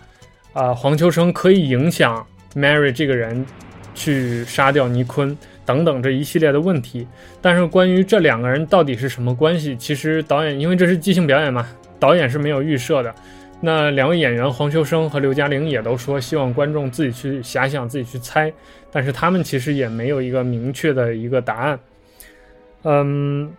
[0.53, 3.45] 啊，黄秋生可以影响 Mary 这个人
[3.93, 7.05] 去杀掉倪坤等等这一系列的问题，
[7.41, 11.67] 但是关于这两个人到底是什么关系，其实导演因为这是即兴表演嘛，
[11.99, 13.13] 导演是没有预设的。
[13.59, 18.49] 那两位演员黄秋生和刘嘉玲也都说希望观众自己去遐想、自己去猜，
[18.89, 21.77] 但是他们其实也没有一个明确的一个答案。
[22.89, 23.51] 嗯，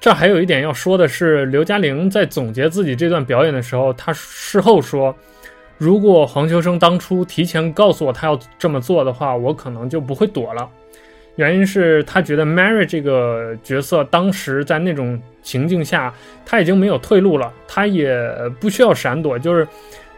[0.00, 5.14] 这还有一点要说的是，刘嘉玲在总结自己这段表演的时候，她事后说。
[5.76, 10.70] 如果黄秋生当初提前告诉我他要这么做的话，我可能就不会躲了。
[11.34, 16.14] 原因是他觉得 Mary 这个角色当时在那种情境下，
[16.46, 18.16] 他已经没有退路了，他也
[18.60, 19.66] 不需要闪躲，就是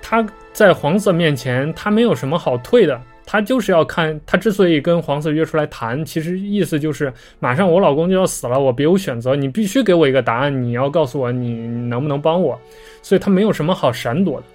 [0.02, 12.58] 他在黄色面前，他没有什么好退的，他就是要看他之所以跟黄色约出来谈，其实意思就是马上我老公就要死了，我别无选择，你必须给我一个答案，你要告诉我你能不能帮我，
[13.02, 14.46] 所以他没有什么好闪躲的。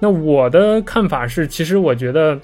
[0.00, 2.36] 那我的看法是，其实我觉得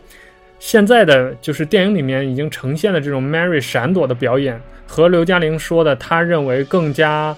[0.60, 7.36] 现在的就是电影里面已经呈现的这种 Mary 闪躲的表演，和刘嘉玲说的他认为更加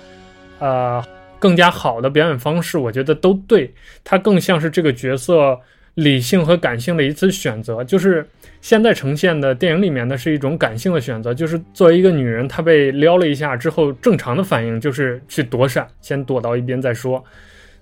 [0.59, 1.03] 呃
[1.39, 3.73] 更加好的表演方式，我觉得都对。
[4.05, 5.59] 他更像是这个角色
[5.95, 7.83] 理性和感性的一次选择。
[7.85, 8.27] 就是
[8.61, 17.25] 现在呈现的电影里面的是一种感性的选择，就是作为一个女人，她被撩了一下之后，正常的反应就是去躲闪，先躲到一边再说。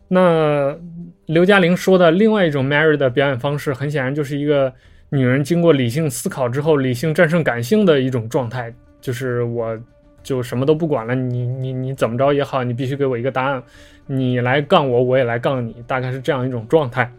[0.08, 0.74] 那
[1.26, 4.72] 刘嘉玲说的另外一种 Mary 的表演方式，很显然就是一个
[5.10, 9.78] 女人经过理性思考之后，理性战胜感性的一种状态，就是我
[10.22, 13.62] 就什么都不管了，你你你怎么着也好，你必须给我一个答案，
[14.06, 17.12] 你来杠我，我也来杠你，大概是这样一种状态。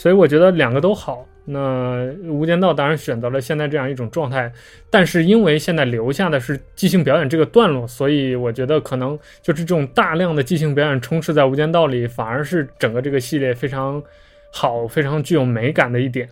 [0.00, 1.26] 所以我觉得两个都好。
[1.44, 1.58] 那
[2.32, 4.50] 《无间道》当然选择了现在这样一种状态，
[4.88, 14.02] 但是因为现在留下的是即兴表演这个段落，所以我觉得可能就是这种大量的即兴表演充斥在《无间道》里，反而是整个这个系列非常
[14.50, 16.26] 好、非常具有美感的一点。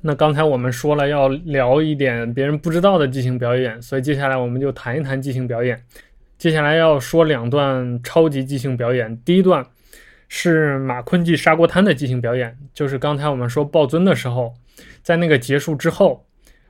[0.00, 5.78] 那刚才我们说了要聊一点别人不知道的即兴表演，所以接下来我们就谈一谈即兴表演。
[6.38, 9.62] 接下来要说两段超级即兴表演，第一段。
[10.34, 14.54] 是马昆记砂锅摊的即兴表演，就是刚才我们说暴尊的时候，
[15.02, 16.24] 在那个结束之后，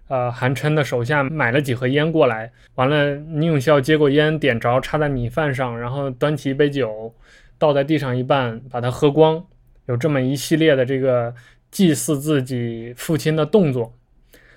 [0.08, 7.14] 呃，韩琛的手下买了几盒烟过来，完了，倪永孝接过烟，点着，插在米饭上，然后端起一杯酒，
[7.56, 9.44] 倒在地上一半，把它喝光，
[9.86, 11.32] 有这么一系列的这个
[11.70, 13.94] 祭祀自己父亲的动作。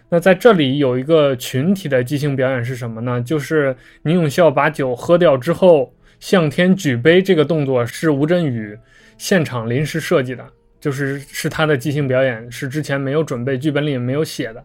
[0.10, 3.22] 那在这里有一个群体的即兴表演是什么呢？
[3.22, 8.76] 就是倪永孝把酒喝掉之后向天举杯这个动作是吴镇宇
[9.18, 10.46] 现场临时设计的，
[10.80, 14.64] 就是是他的即兴表演，是之前没有准备，剧本里也没有写的。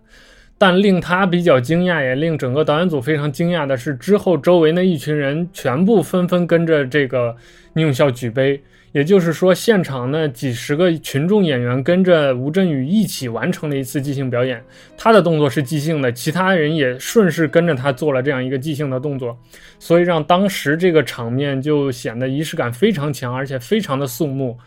[0.59, 7.34] 但令他比较惊讶，也令整个导演组非常惊讶的是，之后周围那一群人全部纷纷跟着这个
[7.72, 8.62] 宁永孝举杯。
[8.93, 14.62] 也就是说，现场的几十个群众演员跟着吴镇宇一起完成了一次即兴表演，
[14.97, 19.38] 他的动作是即兴的，其他人也顺势跟着他做了这样一个即兴的动作，
[19.78, 24.59] 所以让当时这个场面就显得仪式感非常强，而且非常的肃穆。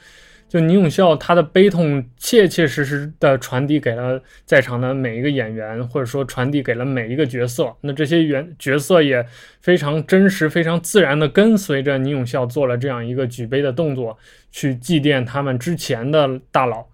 [0.53, 7.75] 就倪永孝他的悲痛切切实实的传递给了在场的每一个演员，或者说传递给了每一个角色。
[7.81, 9.25] 那这些原角色也
[9.61, 14.15] 非常真实、非常自然的跟随着倪永孝做了这样一个举杯的动作，
[14.51, 16.85] 去祭奠他们之前的大佬。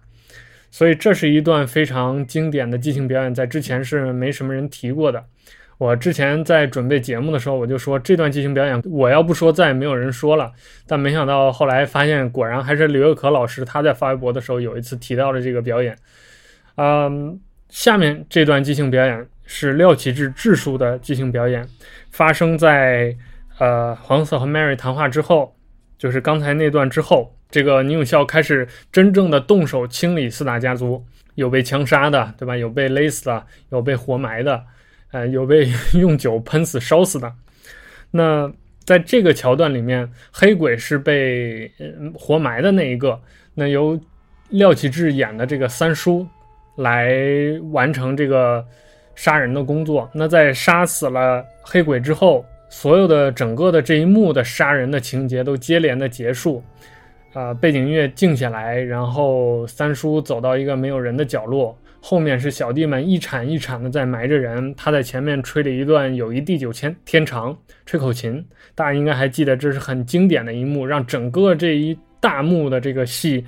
[0.70, 5.22] 所以这是一段非常经典的即兴表演，在之前是没什么人提过的。
[5.80, 10.52] 我之前在准备节目的时候，我就说这段即兴表演，我要不说再也没有人说了。
[10.86, 15.96] 但没想到后来发现，果然还是刘月可老师他在发微博的时候有一次提到了这个表演。
[16.76, 21.66] 嗯，下面这段即兴表演是廖启智智叔的即兴表演，
[22.10, 23.16] 发生在
[23.58, 25.56] 呃黄色和 Mary 谈话之后，
[25.96, 31.02] 就是刚才那段之后，这个倪永孝开始真正的动手清理四大家族，
[31.36, 32.54] 有被枪杀的，对吧？
[32.54, 34.62] 有被勒死的，有被活埋的。
[35.12, 37.32] 呃，有被 用酒喷死、烧死的。
[38.10, 38.52] 那
[38.84, 41.70] 在这个桥段里面，黑鬼是被
[42.14, 43.20] 活埋的那一个。
[43.54, 43.98] 那由
[44.48, 46.26] 廖启智演的这个三叔
[46.76, 47.14] 来
[47.72, 48.64] 完成这个
[49.14, 50.08] 杀人的工作。
[50.12, 56.62] 那在杀死了黑鬼之后，所有的整个的这一幕的杀人的情节都接连的结束。
[57.32, 61.78] 啊，背景音乐静下来，然后三叔走到一个没有人的角落。
[62.02, 68.42] 后面是小弟们一铲一铲的在埋着人，他在前面吹了一段“友谊地久天天长”，吹口琴，
[68.74, 73.44] 大家应该还记得，这是很经典的一幕，让整个这一大幕的这个戏，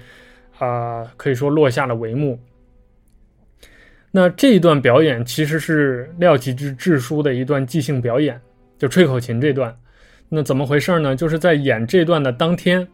[0.59, 2.39] 啊，可以说落下了帷幕。
[4.11, 8.39] 那这一段表演其实是廖启智智叔的一段即兴表演，
[8.77, 9.75] 就吹口琴这段。
[10.29, 11.17] 那怎么回事呢？
[11.17, 12.87] 就是在演这段的当天。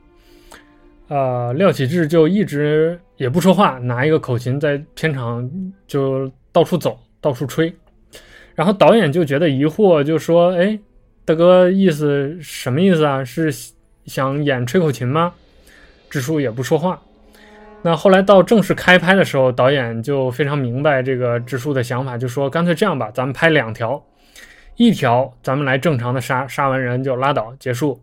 [1.09, 5.51] 呃，廖启智就一直也不说话，拿一个口琴在片场
[5.87, 7.75] 就到处走，到处吹。
[8.55, 10.79] 然后导演就觉得疑惑，就说：“哎，
[11.25, 13.25] 大哥，意思什么意思啊？
[13.25, 13.51] 是
[14.05, 15.33] 想演吹口琴吗？”
[16.11, 17.01] 智叔也不说话。
[17.81, 24.05] 那后来到正式开拍的时候，导演就非常明白这个智叔的想法，就说：“干脆这样吧，咱们拍两条，
[24.77, 27.99] 一条咱们来正常的杀，杀完人就拉倒结束。”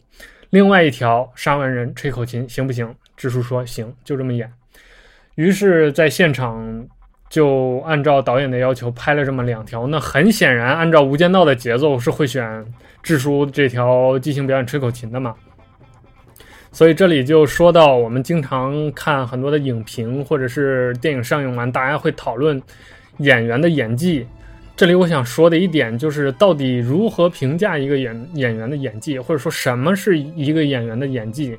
[0.55, 2.95] 另外一条杀完人吹口琴行不行？
[3.17, 4.49] 支书说行，就这么演。
[5.35, 6.87] 于是，在现场
[7.29, 9.85] 就按照导演的要求拍了这么两条。
[9.87, 12.65] 那很显然，按照《无间道》的节奏是会选
[13.03, 15.35] 智叔这条即兴表演吹口琴的嘛？
[16.71, 22.63] 所以这里就说到，我们经常看很多的影评或者是电影上映完，大家会讨论
[23.17, 24.25] 演员的演技。
[24.77, 31.57] 这里我想说的一点就是，到底如何评价一个演演员的演技，或者说什么是一个演员的演技，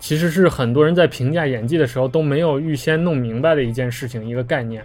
[0.00, 4.82] 其实是很多人在评价演技的时候都没有预先弄明白的一件事情，一个概念。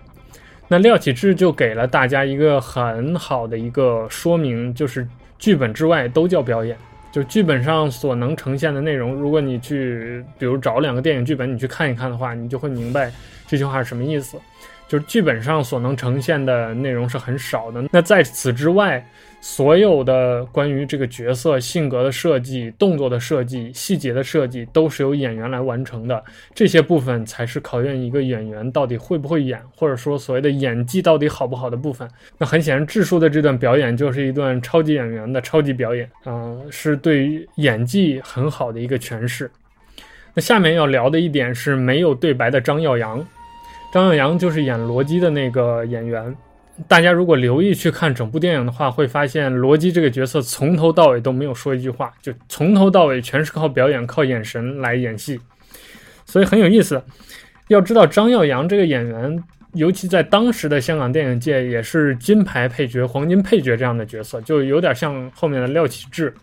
[0.67, 5.07] 那廖启智就给了大家一个很好的一个说明，就是
[5.39, 6.77] 剧本之外都叫表演，
[7.11, 13.11] 就剧本上所能呈现的内容，如果你去比如找两个电影剧本你去看一看的话，你就会明白
[13.47, 14.37] 这句话是什么意思。
[14.91, 17.81] 就是剧本上所能呈现的内容是很少的。
[17.89, 19.01] 那在此之外，
[19.39, 26.21] 所有的关于这个角色性格的设计、动作的设计、细节的设计，都是由演员来完成的。
[26.53, 32.05] 这些部分才是考验一个演员到底会不会演，或者说所谓的演技到底好不好的部分。
[32.37, 39.49] 那很显然，智叔的这段表演就是一段超级演员的超级表演，啊，是对于演技很好的一个诠释。
[40.33, 43.25] 那下面要聊的一点是没有对白的张耀扬。
[43.91, 46.33] 张耀扬就是演罗辑的那个演员，
[46.87, 55.37] 大家如果留意去看整部电影的话，会发现罗辑这个角色从头到尾都没有说一句话，就从头到尾全是靠表演、靠眼神来演戏，
[56.25, 57.03] 所以很有意思。
[57.67, 66.33] 要知道张耀扬这个演员，尤其在当时的香港电影界也是金牌配角、黄金配角这样的角色，就有点像后面的廖启智。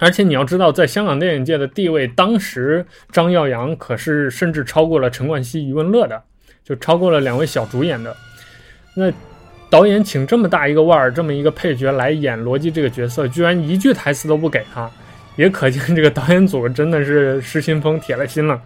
[0.00, 6.22] 而且你要知道，在香港电影界的地位，当时张耀扬可是甚至超过了陈冠希、余文乐的，
[6.68, 8.14] 就超过了两位小主演的。
[8.94, 9.10] 那
[9.70, 14.90] 导演请这么大一个腕儿，这么一个配角来演罗辑这个角色，居然一句台词都不给他，
[15.36, 18.60] 也可见这个导演组真的是失心疯、铁了心了。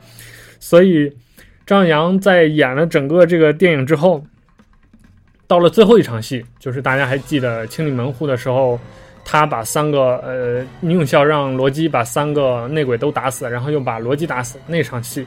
[0.58, 1.14] 所以
[1.64, 4.24] 张耀扬在演了整个这个电影之后，
[5.46, 8.80] 到了最后一场戏，就是大家还记得清理门户的时候。
[9.24, 14.58] 他把三个呃，宁永孝让罗辑把三个内鬼都打死，然后又把罗辑打死。
[14.66, 15.24] 那场戏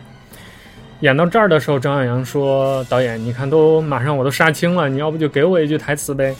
[1.05, 6.35] 演到这儿的时候，张小阳说：“导演，你看都马上我都杀青了，你要不就给我一句台词呗？”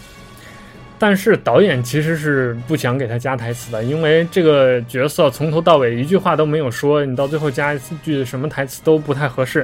[0.97, 9.63] 但是导演其实是不想给他加台词的，因为这个角色从头到尾一句话都没有说，你到最后加一句什么台词都不太合适。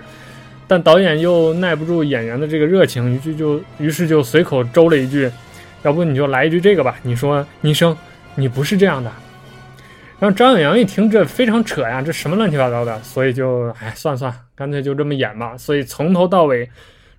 [0.67, 5.31] 但导演又耐不住演员的这个热情，于是就于是就随口诌了一句。
[5.81, 6.95] 要不你就来一句这个吧？
[7.01, 7.97] 你说，倪生，
[8.35, 9.11] 你不是这样的。
[10.19, 13.01] 然后张小阳一听，这非常扯呀，这什么乱七八糟的？
[13.01, 15.57] 所以就，哎，算了算了，干脆就这么演吧。
[15.57, 16.69] 所以从头到尾，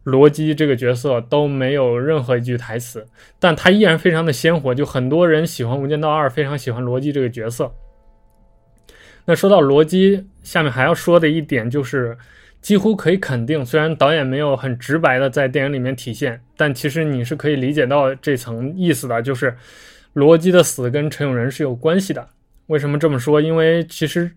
[0.05, 3.05] 罗辑这个角色都没有任何一句台词，
[3.41, 4.73] 但他依然非常的鲜活。
[4.73, 7.73] 就很多人喜欢《无间道二》，非常喜欢罗辑这个角色。
[9.25, 12.17] 那说到罗辑，下面还要说的一点就是。
[12.63, 19.53] 几乎可以肯定，虽然导演没有很直白的在电影里面体现，但其实你是可以理解到这层意思的，就是
[20.13, 22.25] 罗辑的死跟陈永仁是有关系的。
[22.69, 23.41] 为什么这么说？
[23.41, 24.31] 因为其实，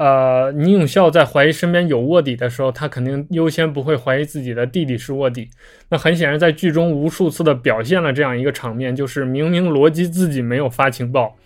[0.00, 5.50] 呃，倪永孝在怀疑身边有卧底的时候，他肯定优先不会怀疑自己的弟弟是卧底。
[5.90, 11.36] 那很显然，在剧中无数次的表现了这样一个场面，就是明明罗辑自己没有发情报，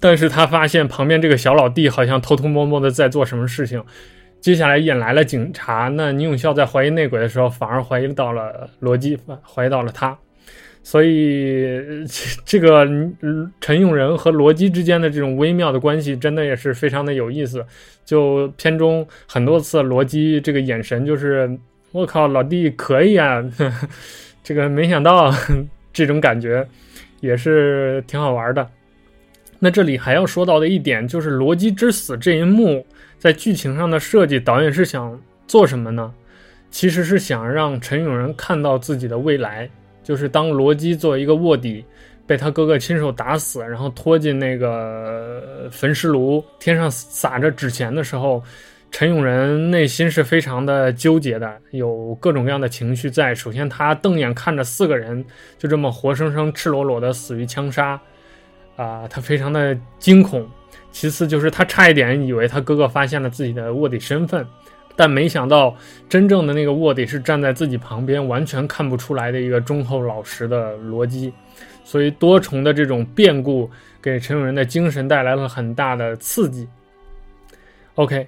[0.00, 3.84] 但是他发现旁边这个小老弟好像偷偷摸摸的在做什么事情。
[4.40, 10.16] 接下来引来了警察，那倪永孝在怀疑内鬼的时候，反而怀疑到了罗辑，怀疑到了他，
[10.82, 11.80] 所以
[12.44, 12.84] 这个
[13.60, 17.64] 陈永仁和罗辑之间的这种微妙的关系，真的也是非常的有意思。
[18.04, 21.58] 就片中很多次，罗辑这个眼神就是
[21.92, 23.42] 我靠，老弟可以啊，
[24.42, 25.32] 这个没想到
[25.92, 26.66] 这种感觉
[27.20, 28.68] 也是挺好玩的。
[29.60, 32.84] 那这里还要说到的一点就是罗辑之死这一幕。
[33.18, 36.12] 在剧情上的设计，导演是想做什么呢？
[36.72, 39.70] 其实是想让陈永仁看到自己的未来，
[40.02, 41.84] 就是当罗辑作为一个卧底，
[42.26, 48.42] 被他哥哥亲手打死，然后拖进那个焚尸炉，天上撒着纸钱的时候，
[48.90, 53.34] 陈永仁内心是非常的纠结的，有各种各样的情绪在。
[53.34, 55.24] 首先，他瞪眼看着四个人
[55.58, 58.00] 就这么活生生、赤裸裸的死于枪杀，
[58.76, 60.48] 啊，他非常的惊恐。
[60.90, 64.46] 其次就是他差一点以为他哥哥发现了自己的卧底身份，
[64.94, 65.74] 但没想到
[66.08, 71.32] 真正的那个卧底是站在自己旁边，完全看不出来的一个忠厚老实的逻辑。
[71.84, 73.68] 所以多重的这种变故
[74.00, 76.68] 给陈永仁的精神带来了很大的刺激。
[77.96, 78.26] OK，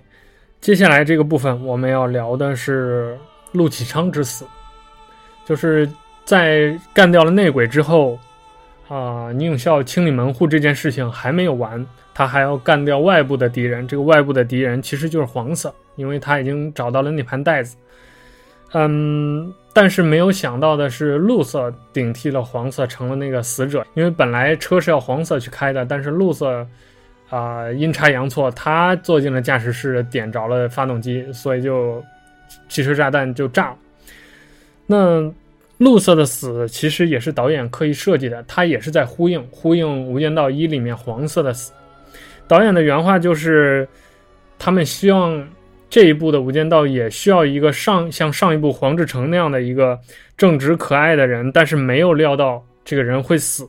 [0.61, 3.17] 接下来这个部分我们要聊的是
[3.53, 4.45] 陆启昌之死，
[5.47, 5.89] 就是
[6.25, 8.19] 在干掉了内鬼之后，
[8.89, 11.87] 啊，宁永孝清理门户这件事情还没有完。
[12.15, 17.77] 他还要干掉外部的敌人，这个外部的敌人其实就是黄色，因为他已经找到了那盘袋子。
[18.73, 23.87] 嗯，但是没有想到的是，绿色顶替了黄色，成了那个死者。
[23.95, 26.67] 因为本来车是要黄色去开的，但是绿色
[27.31, 32.03] 啊阴差阳错，他坐进了驾驶室，点着了发动机，所以就
[32.69, 33.77] 汽车炸弹就炸了。
[34.87, 35.33] 那
[35.79, 41.73] 绿色的死其实也是导演刻意设计的，他也是在呼应呼应《无间道一》里面黄色的死。
[42.47, 43.89] 导演的原话就是，
[44.59, 45.49] 他们希望
[45.89, 49.99] 这一部的《无间道》也需要一个上像上一部黄志成那样的一个
[50.37, 53.69] 正直可爱的人，但是没有料到这个人会死。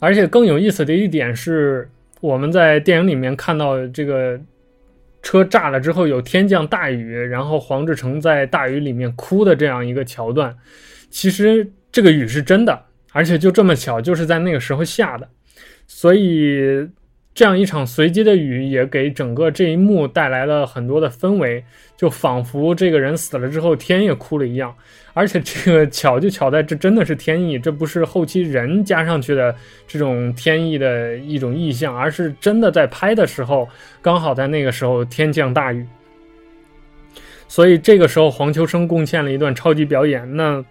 [0.00, 1.88] 而且更有意思的一点是，
[2.20, 4.40] 我们在电影里面看到这个
[5.22, 10.56] 车炸了之后有天降大雨，然后黄志成在大雨里面哭的这样一个桥段，
[11.10, 15.28] 其实这个雨是真的，而且就这么巧，就是在那个时候下的。
[15.90, 16.86] 所以，
[17.34, 21.64] 这样一场随机的雨也给整个这一幕带来了很多的氛围，
[21.96, 24.72] 就仿佛这个人死了之后天也哭了一样。
[25.14, 29.52] 而且这个巧就巧在这真的是天意，这不是后期人加上去的
[29.86, 33.66] 这种天意的一种意象，而是真的在拍的时候
[34.02, 35.86] 刚好在那个时候天降大雨。
[37.48, 40.62] 所以这个时候黄秋生贡献了一段超级表演，那。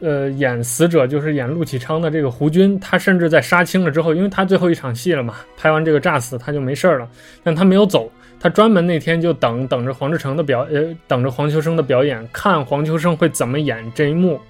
[0.00, 7.08] 呃，演死者就是演陆启昌的这个胡军，他甚至在杀青了之后，因为他最后一场戏了嘛，拍完这个炸死他就没事了，
[7.42, 14.40] 但他没有走，他专门那天就等等着黄志成的表， 呃，等着黄秋生的表演，看黄秋生会怎么演这一幕。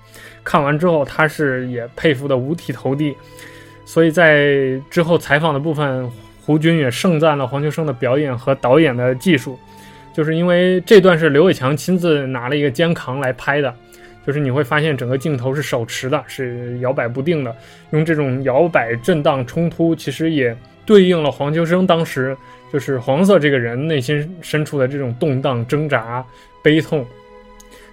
[0.44, 3.14] 看完之后，他是也佩服的五体投地。
[3.84, 6.10] 所以在之后采访的部分，
[6.42, 9.58] 胡军也盛赞了黄秋生的表演和导演的技术，
[10.12, 13.74] 就是因为这段是刘伟强亲自拿了一个肩扛来拍的，
[14.28, 17.56] 就是你会发现整个镜头是手持的，是摇摆不定的，
[17.92, 20.54] 用这种摇摆、震荡、冲突，其实也
[20.84, 22.36] 对应了黄秋生当时
[22.70, 26.22] 就是黄色这个人内心深处的这种动荡、挣扎、
[26.62, 27.06] 悲痛。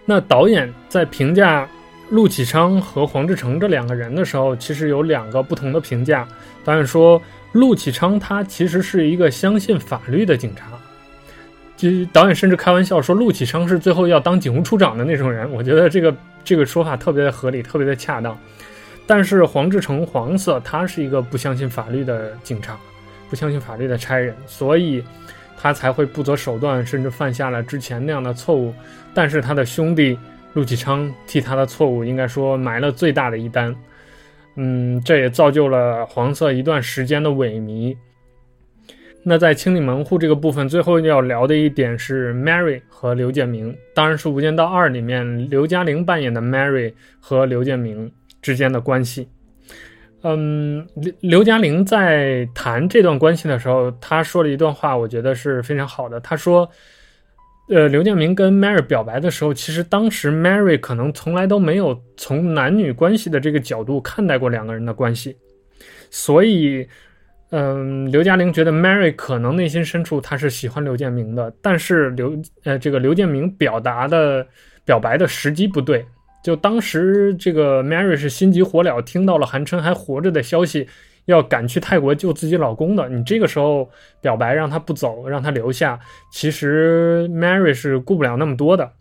[0.03, 1.65] 那导演在评价。
[2.11, 6.27] 陆启昌和黄志成这两个人的时候，其实有两个不同的评价。
[6.63, 7.19] 导演说，
[7.53, 10.67] 陆启昌他其实是一个相信法律的警察。
[11.77, 15.51] 其实导演甚至开玩笑说，陆启昌是最后要当警务处长的那种人。
[15.51, 18.37] 我觉得这个这个说法特别的合理，特别的恰当。
[19.05, 22.77] 但是黄志成黄色，他是一个不相信法律的警察，
[23.29, 25.03] 不相信法律的差人，所以
[25.57, 28.73] 他才会不择手段，甚至犯下了之前那样的错误。
[29.13, 30.17] 但是他的兄弟。
[30.55, 33.75] 陆启昌替他的错误，应该说埋了最大的一单。
[34.55, 37.93] 嗯，这也造就了黄色一段时间的萎靡。
[39.27, 48.11] 那在清理门户这个部分，最后要聊的一点是 Mary 和刘建明，当然是《无间道二》里面刘嘉玲扮演的 Mary 和刘建明
[48.41, 49.27] 之间的关系。
[50.21, 56.19] 嗯，刘刘嘉玲在谈这段关系的时候，她说了一段话，我觉得是非常好的。
[56.19, 56.69] 她说。
[57.67, 65.35] 呃，刘建明跟 Mary 表白的时候，其实当时 Mary 可能从来都没有从男女关系的这个角度看待过两个人的关系，
[66.11, 66.87] 所以，
[67.57, 74.45] 嗯，刘嘉玲觉得 Mary 可能内心深处她是喜欢刘建明的，但是刘呃这个刘建明表达的
[74.83, 76.05] 表白的时机不对，
[76.43, 80.85] 就当时这个 Mary 是心急火燎，听到了韩琛还活着的消息。
[81.27, 83.89] 要赶去泰国救自己老公的，你这个时候
[84.21, 85.99] 表白让他不走，让他留下，
[86.31, 88.91] 其实 Mary 是顾不了那么多的。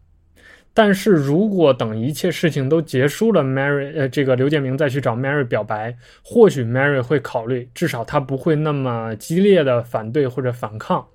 [0.75, 11.07] 但是如果等一切事情都结束了，Mary 呃，这个刘建明再去找 Mary 表白，或许 Mary 会考虑，至少他不会那么激烈的反对或者反抗。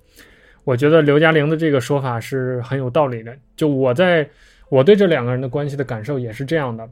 [0.64, 3.36] 我觉得刘嘉玲的这个说法是很有道理的。
[3.54, 4.28] 就我在
[4.68, 6.88] 我对这两个人的关系的感受也是这样的。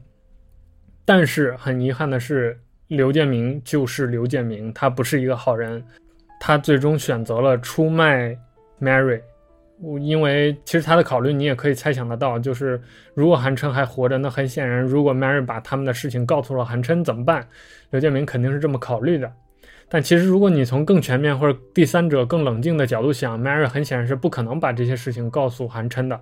[1.03, 2.57] 但是很遗憾的是。
[2.89, 5.79] 刘建明就是刘建明，他不是一个好人，
[6.39, 8.35] 他最终选择了出卖
[8.81, 9.21] Mary，
[10.01, 12.81] 因为其实他的考虑你也可以猜想得到，就是
[13.13, 17.47] 如果韩琛还活着，那很显然，如果 Mary 把他们的事情告诉了韩琛怎么办？
[17.91, 19.31] 刘建明肯定是这么考虑的。
[19.87, 26.19] 但其实如果你从更全面或者第三者更冷静的角度想，Mary 很显然是不可能把这些事情告诉韩琛的。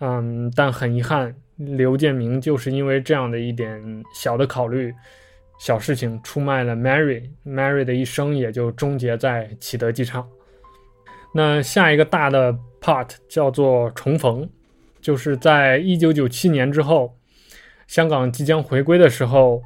[0.00, 3.82] 嗯，但很遗憾，刘建明就是因为这样的一点
[4.14, 4.94] 小的考虑。
[5.58, 10.26] 小事情出卖了 Mary，Mary 的一生也就终结在启德机场。
[11.32, 14.48] 那下一个大的 part 叫做重逢，
[15.00, 17.14] 就是在一九九七年之后，
[17.86, 19.62] 香港即将回归的时候，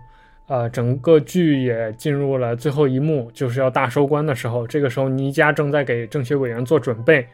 [0.48, 4.66] 呃，整个剧也进入了最后一幕，就是要大收官的时候。
[4.66, 7.26] 这个时候，倪家正在给政协委员做准备，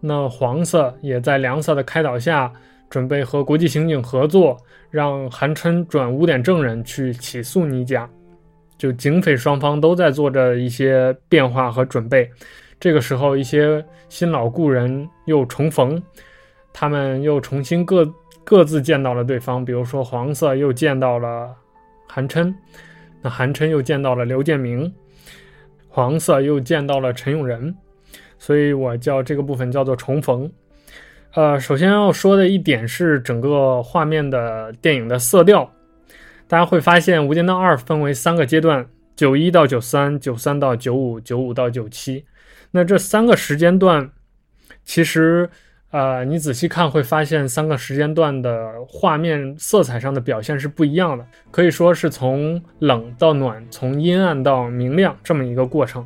[0.00, 2.52] 那黄色也在梁色的开导下。
[2.90, 4.56] 准备和国际刑警合作，
[4.90, 8.08] 让韩琛转污点证人去起诉倪家。
[8.78, 12.30] 就警匪双方都在做着一些变化和准备。
[12.80, 16.00] 这个时候，一些新老故人又重逢，
[16.72, 18.08] 他们又重新各
[18.44, 19.64] 各自见到了对方。
[19.64, 21.52] 比如说，黄色又见到了
[22.06, 22.54] 韩琛，
[23.20, 24.94] 那韩琛又见到了刘建明，
[25.88, 27.74] 黄色又见到了陈永仁。
[28.38, 30.48] 所以我叫这个部分叫做重逢。
[31.34, 35.68] 呃，首先要说的一点是整个画面的电影的色调，
[36.46, 42.24] 大家会发现《无间道二》分为三个阶段：九一到九三、九三到九五、九五到九七。
[42.70, 44.10] 那这三个时间段，
[44.84, 45.48] 其实，
[45.90, 56.04] 呃，你仔细看会发现，三个时间段的画面色彩上的表现是不一样的，可以说是从冷到暖，从阴暗到明亮这么一个过程。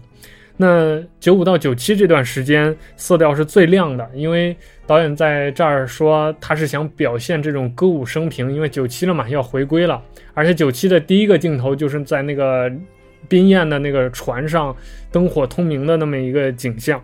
[0.57, 4.57] 那九五到九七这段时间色调是最亮的，因为
[4.87, 10.01] 导演在这儿说他是想表现这种歌舞升平，因为九七了嘛要回归了，
[10.35, 12.71] 而且九七的第一个镜头就是在那个
[13.29, 14.75] 宾宴的那个船上
[15.11, 17.01] 灯火通明的那么一个景象，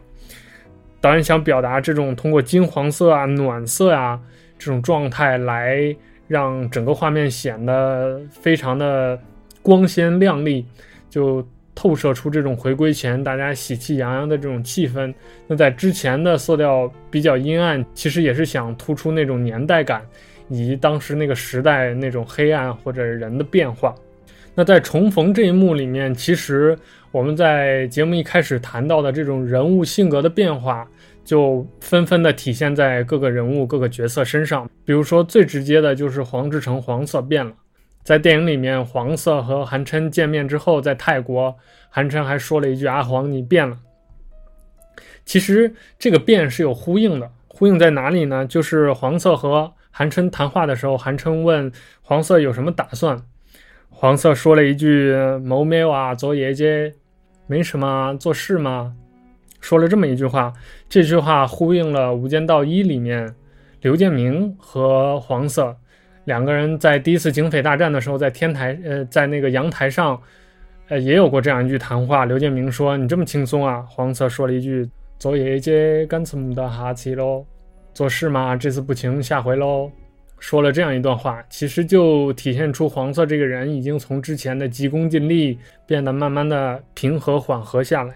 [1.01, 4.21] 导演想表达这种通过金黄色啊、暖色啊
[4.59, 5.95] 这种状态来
[6.27, 9.19] 让整个画面显得非常的
[9.62, 10.66] 光鲜亮丽，
[11.11, 11.47] 就。
[11.81, 15.14] 透射出这种回归前大家喜气洋洋的这种气氛。
[15.47, 20.03] 那在之前的色调比较阴暗，其实也是想突出那种年代感，
[20.49, 23.95] 以及当时那个时代那种黑暗或者人的变化。
[24.59, 26.77] 那在重逢这一幕里面，其实
[27.13, 30.85] 我们在节目一开始谈到的这种人物性格的变化，
[31.25, 34.69] 就纷纷的体现在各个人物、各个角色身上。
[34.85, 37.53] 比如说最直接的就是黄志成黄色变了。
[38.03, 41.57] 在电影里面，黄色和韩琛见面之后，在泰国，
[41.89, 43.79] 韩琛还说了一句：“阿黄，你变了。”
[45.25, 48.45] 其实这个变是有呼应的，呼应在哪里呢？
[48.45, 51.71] 就是黄色和韩琛谈话的时候，韩琛问
[52.03, 53.23] 黄色有什么打算，
[54.01, 56.94] 黄色说了一句：“谋没有啊，做爷姐，
[57.49, 58.94] 没什么，做事吗？”
[59.61, 60.53] 说了这么一句话，
[60.88, 63.34] 这句话呼应了《无间道一》里面
[63.80, 65.76] 刘建明和黄色。
[66.26, 70.16] 两个人在第一次警匪大战的时候，在天台，呃，在那个阳台上，
[70.86, 72.24] 呃，也有过这样一句谈话。
[72.24, 74.88] 刘建明说：“你这么轻松啊？”黄色说了一句
[75.18, 77.44] ：“做业绩干什么的哈气喽？
[77.92, 79.90] 做事嘛，这次不行，下回喽。”
[80.39, 88.14] 说了这样一段话，其实就体现出黄色这个人已经从之前的急功近利，变得慢慢的平和缓和下来。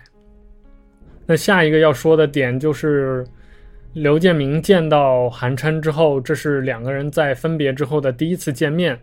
[1.26, 3.24] 那下一个要说的点就是。
[3.94, 8.98] 刘建明见到韩琛之后，这是两个人在分别之后的第一次见面。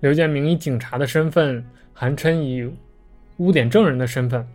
[0.00, 1.64] 刘建明以警察的身份，
[1.94, 2.70] 韩琛以
[3.38, 4.46] 污点证人的身份。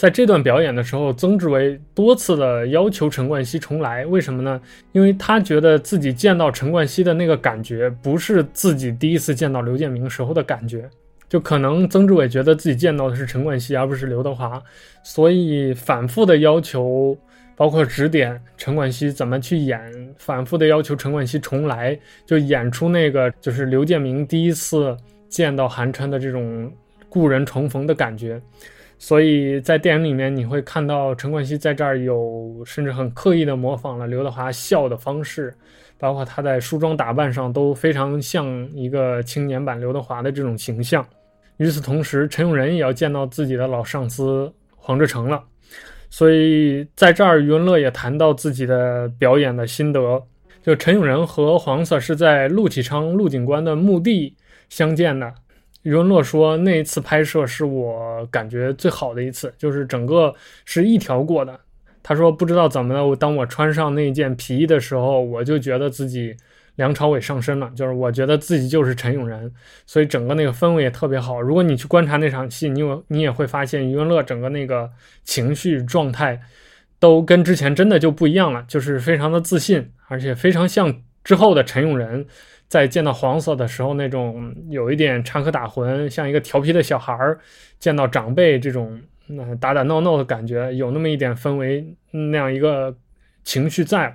[0.00, 4.58] 在这段表演的时候，曾志伟多次的要求陈冠希重来，为什么呢？
[4.92, 10.88] 因为他觉得自己见到陈冠希的那个感觉，不是自己第一次见到刘建明时候的感觉。
[11.28, 14.62] 就可能曾志伟觉得自己见到的是陈冠希，而不是刘德华，
[15.02, 17.14] 所以反复的要求。
[17.54, 19.78] 包括指点陈冠希怎么去演，
[20.16, 21.94] 反复的要求陈冠希重来，
[22.24, 24.96] 就演出那个就是刘建明第一次
[25.28, 26.72] 见到韩琛的这种
[27.10, 28.40] 故人重逢的感觉。
[29.02, 35.52] 所以在电影里面你会看到陈冠希在这儿有甚至很刻意的模仿了刘德华笑的方式，
[35.98, 41.04] 包括他在梳妆打扮上都非常像一个青年版刘德华的这种形象。
[41.56, 45.42] 与此同时，陈永仁也要见到自己的老上司黄志成了。
[46.10, 50.22] 所以在这儿，余文乐也谈到自己的表演的心得。
[50.62, 54.36] 就陈永仁和黄 Sir 是在陆启昌陆警官的墓地
[54.68, 55.32] 相见的。
[55.82, 61.58] 余文乐说，那一次拍摄是我感觉最好的一次，就是整个是一条过的。
[62.02, 66.36] 他说，不知道怎么的，当我穿上那件皮衣的时候，我就觉得自己。
[66.76, 69.52] 梁朝伟上身了，就是我觉得自己就是陈永仁，
[69.84, 71.38] 所以整个那个氛围也特别好。
[71.38, 74.90] 如果你去观察那场戏，你有你也会发现余文乐整个那个
[75.22, 76.40] 情绪状态
[76.98, 82.24] 都跟之前真的就不一样了，就是非常的自信，而且非常像之后的陈永仁，
[82.70, 87.38] 在见到黄色的时候那种有一点插科打诨，像一个调皮的小孩儿
[87.78, 92.96] 见到长辈这种那打打闹闹的感觉，有那么一点氛围那样一个
[93.44, 94.14] 情绪在了，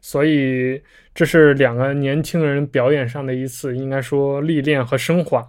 [0.00, 0.82] 所以。
[1.12, 5.44] 这是两个年轻人表演上的一次，应该说历练和升华。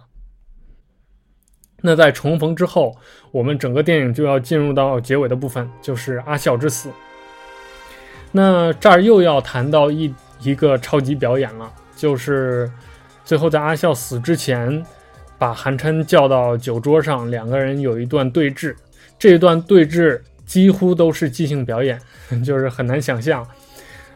[1.82, 2.96] 那在重逢之后，
[3.30, 6.90] 我们整个电影就要进入到结尾的部分，就是阿笑之死。
[8.32, 11.72] 那这儿又要谈到一一个超级表演了，
[12.02, 12.68] 就是
[13.24, 14.84] 最后在阿笑死之前，
[15.38, 18.74] 把韩琛叫到酒桌上，两个人有一段对峙。
[19.20, 21.96] 这一段对峙几乎都是即兴表演，
[22.44, 23.46] 就是很难想象。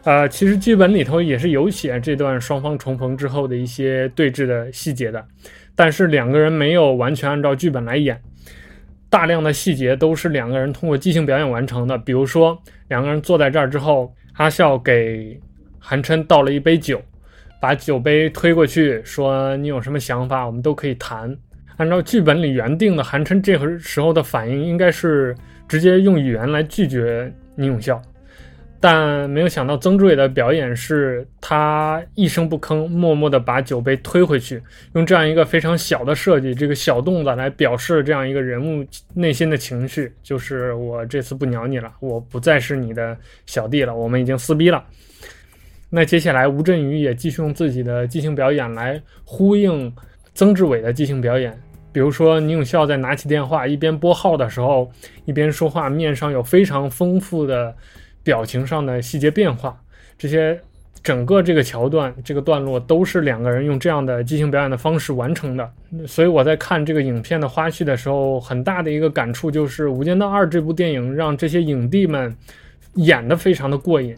[0.03, 5.25] 呃，其实剧本里头也是有写这段双方重逢之后的一些对峙的细节的，
[5.73, 8.21] 但是两个人没有完全按照剧本来演，
[9.09, 11.97] 大量的细节都是两个人通过即兴表演完成的。
[11.97, 15.39] 比如说，两个人坐在这儿之后，阿笑给
[15.79, 17.01] 韩琛倒了一杯酒，
[17.59, 21.35] 把酒杯推过去，说：“你有什么想法，我们都可以谈。”
[21.77, 25.35] 按照剧本里原定的，韩琛这个时候的反应应该是
[25.67, 28.01] 直接用语言来拒绝宁永孝。
[28.79, 34.61] 但没有想到，曾志伟的表演是他一声不吭，默默地把酒杯推回去，
[34.93, 38.85] 用这样一个非常小的设计，这个小动作来表示这样一个人物
[39.15, 44.83] 内心的情绪，就是我这次不鸟你了，我不再是你的小弟了，我们已经撕逼了。
[45.89, 49.93] 那接下来，吴镇宇也继续用自己的即兴表演来呼应
[50.33, 51.57] 曾志伟的即兴表演，
[51.91, 54.91] 比如说宁永孝在拿起电话一边拨号的时候，
[55.25, 57.75] 一边说话，面上有非常丰富的。
[58.23, 59.81] 表情上的细节变化，
[60.17, 60.59] 这些
[61.01, 65.71] 整个这个桥段、这个段落都是两个人用这样的即兴表演的方式完成的。
[66.05, 72.35] 所以我在看这个影片的花絮的时候，很大的一个感触就是《无间道二》这部电影让这些影帝们
[72.95, 74.13] 演得非常的过瘾，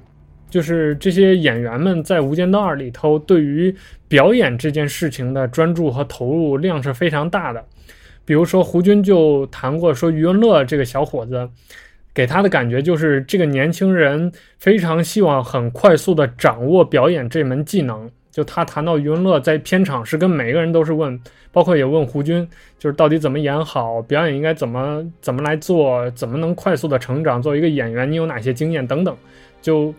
[0.50, 3.74] 就是这些演员们在《无间道二》里头对于
[4.08, 7.64] 表演这件事情的专注和投入量是非常大的。
[8.26, 11.50] 比如说胡军就谈过说，余文乐这个小伙子。
[12.12, 18.10] 给他的感觉就是，这个年轻人非常希望很快速的掌握表演这门技能。
[18.30, 21.18] 就他谈到余文乐在片场是跟每个人都是问，
[21.52, 22.46] 包括也问胡军，
[22.78, 29.16] 就是到底怎么演好，表演应该怎么怎么来做，怎么能快速的成长，作为一个演员，你有哪些经验等等。
[29.62, 29.94] 就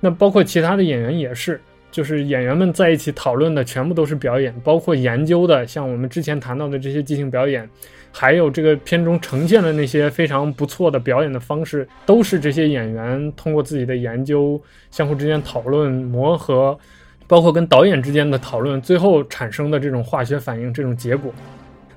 [0.00, 7.68] 那包括其他的演员也是，就是演员们在一起讨论的全部都是表演，包括研究的，像我们之前谈到的这些即兴表演，
[8.10, 16.78] 还有这个片中呈现的那些非常不错的表演的方式，都是这些演员通过自己的研究、相互之间讨论、磨合，
[17.26, 21.32] 包括跟导演之间的讨论，最后产生的这种化学反应、这种结果。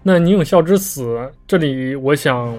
[0.03, 2.53] 那倪永孝之死，这里我想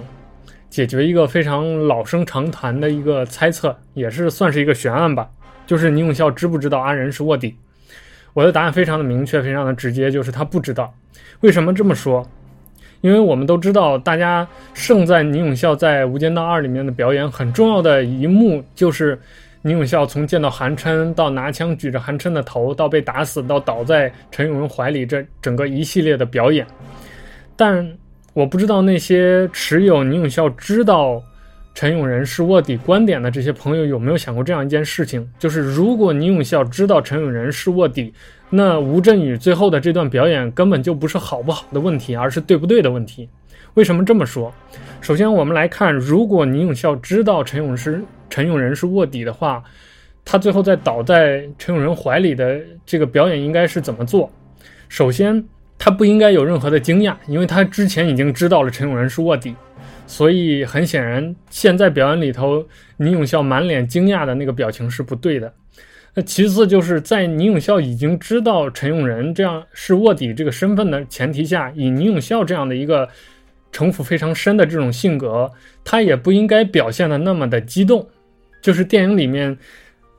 [0.75, 5.25] 解决一个非常老生常谈的一个猜测，也是算是一个悬案吧。
[5.65, 7.55] 就是倪永孝知不知道阿仁是卧底？
[8.33, 10.93] 我的答案非常的明确，非常的直接，就是他不知道。
[11.39, 12.29] 为什么这么说？
[12.99, 19.17] 因为我们都知道，大家胜在倪永孝在《无间道二》里面的表演很重要的一幕，就是
[19.61, 26.67] 倪永孝从见到韩琛到拿枪举着韩琛的头，到被打死，到倒在陈永仁怀里，这整个一系列的表演。
[27.55, 27.97] 但
[28.35, 31.23] 我不知道那些持有倪永孝知道。
[31.73, 35.29] 陈永仁是卧底观点的这些朋友有没有想过这样一件事情？
[35.37, 38.13] 就是如果倪永孝知道陈永仁是卧底，
[38.49, 43.27] 那吴镇宇最后的这段表演根本就不是好不好的问题，而是对不对的问题。
[43.73, 44.53] 为什么这么说？
[45.01, 49.61] 首先，我们来看，如果倪永孝知道陈永是陈永仁是卧底的话，
[50.23, 54.31] 他最后在倒在陈永仁怀里的这个表演应该是怎么做？
[54.87, 55.43] 首先，
[55.77, 59.55] 他不应该有任何的惊讶，因为他之前已经知道了陈永仁是卧底。
[60.07, 62.63] 所以很显然，现在表演里头，
[62.97, 65.51] 倪永孝满脸惊讶的那个表情是不对的。
[66.13, 73.09] 那其次就是在倪永孝已经知道陈永仁这样是卧底这个身份的前提下，以倪永孝这样的一个
[73.71, 75.51] 城府非常深的这种性格，
[75.83, 78.07] 他也不应该表现的那么的激动。
[78.61, 79.57] 就是电影里面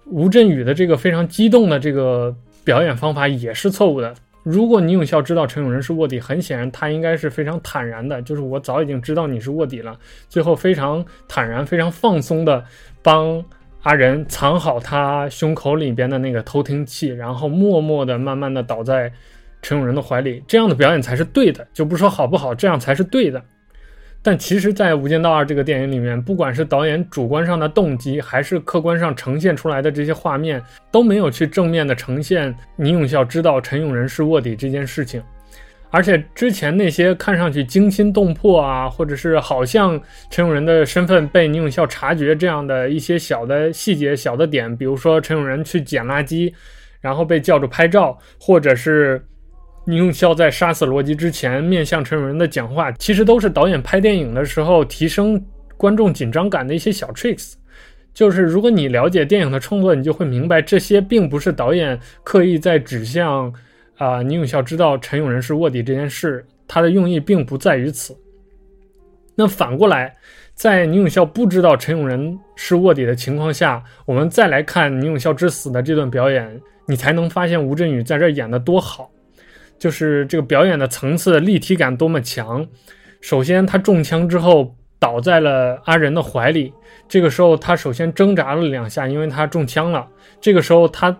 [0.05, 4.13] 吴镇宇的这个非常激动的这个表演方法也是错误的。
[4.47, 12.65] 如果倪永孝知道陈永仁是卧底，很显然他应该是非常坦然的，就是我早已经知道你是卧底了，最后非常坦然、非常放松的
[13.03, 13.45] 帮
[13.83, 19.13] 阿仁藏好他胸口里边的那个偷听器，然后默默的、慢慢的倒在
[19.63, 23.43] 陈永仁的怀里，这样的表演才是对的，就不说好不好，这样才是对的。
[24.27, 30.61] 但其实，在《无间道二》这个电影里面，不管是导演主观上的动机，还是客观上呈现出来的这些画面，
[30.91, 35.23] 都没有去正面的呈现倪永孝知道陈永仁是卧底这件事情。
[35.91, 46.53] 而且之前那些看上去惊心动魄啊，或者是好像陈永仁的身份被倪永孝察觉这样的一些小的细节、小的点，比如说陈永仁去捡垃圾，
[47.01, 49.25] 然后被叫住拍照，或者是。
[49.89, 55.41] 倪永孝在杀死罗辑之前面向陈永仁的讲话，其实都是导演拍电影的时候提升
[55.77, 57.53] 观众紧张感的一些小 tricks。
[58.13, 63.53] 就是如果你了解电影的创作，你就会明白，这些并不是导演刻意在指向
[63.97, 68.17] 啊倪永孝知道陈永仁是卧底这件事，他的用意并不在于此。
[69.37, 70.17] 那反过来，
[70.55, 79.09] 在倪永孝不知道陈永仁是卧底的情况下，我们再来看倪永孝之死的这段表演，你才能发现吴镇宇在这演的多好。
[79.79, 82.67] 就是这个表演的层次立体感多么强。
[83.21, 86.73] 首先，他中枪之后倒在了阿仁的怀里。
[87.09, 90.07] 这个时候，他首先挣扎了两下，因为他中枪了。
[90.41, 91.17] 这个时候，他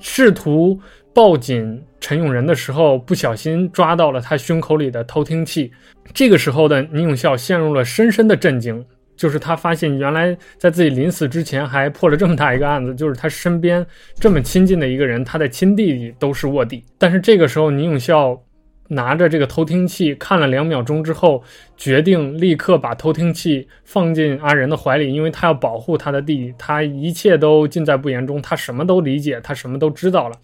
[0.00, 0.78] 试图
[1.12, 5.70] 抱紧陈永仁的时候，不小心抓到了他胸口里的偷听器。
[6.12, 8.84] 这个时候的倪永孝陷入了深深的震惊。
[9.16, 13.84] 就是他发现，原来在自己临死之前还破了这么大一个案子，就是他身边
[14.16, 16.84] 这么亲近的一个人，他的亲弟弟都是卧底。
[16.98, 18.40] 但是这个时候，倪永孝
[18.88, 21.42] 拿着这个偷听器看了两秒钟之后，
[21.76, 30.36] 决定立刻把偷听器放进阿仁的怀里，因为他要保护他的弟弟，他一切都尽在不言中，他什么都理解，他什么都知道了。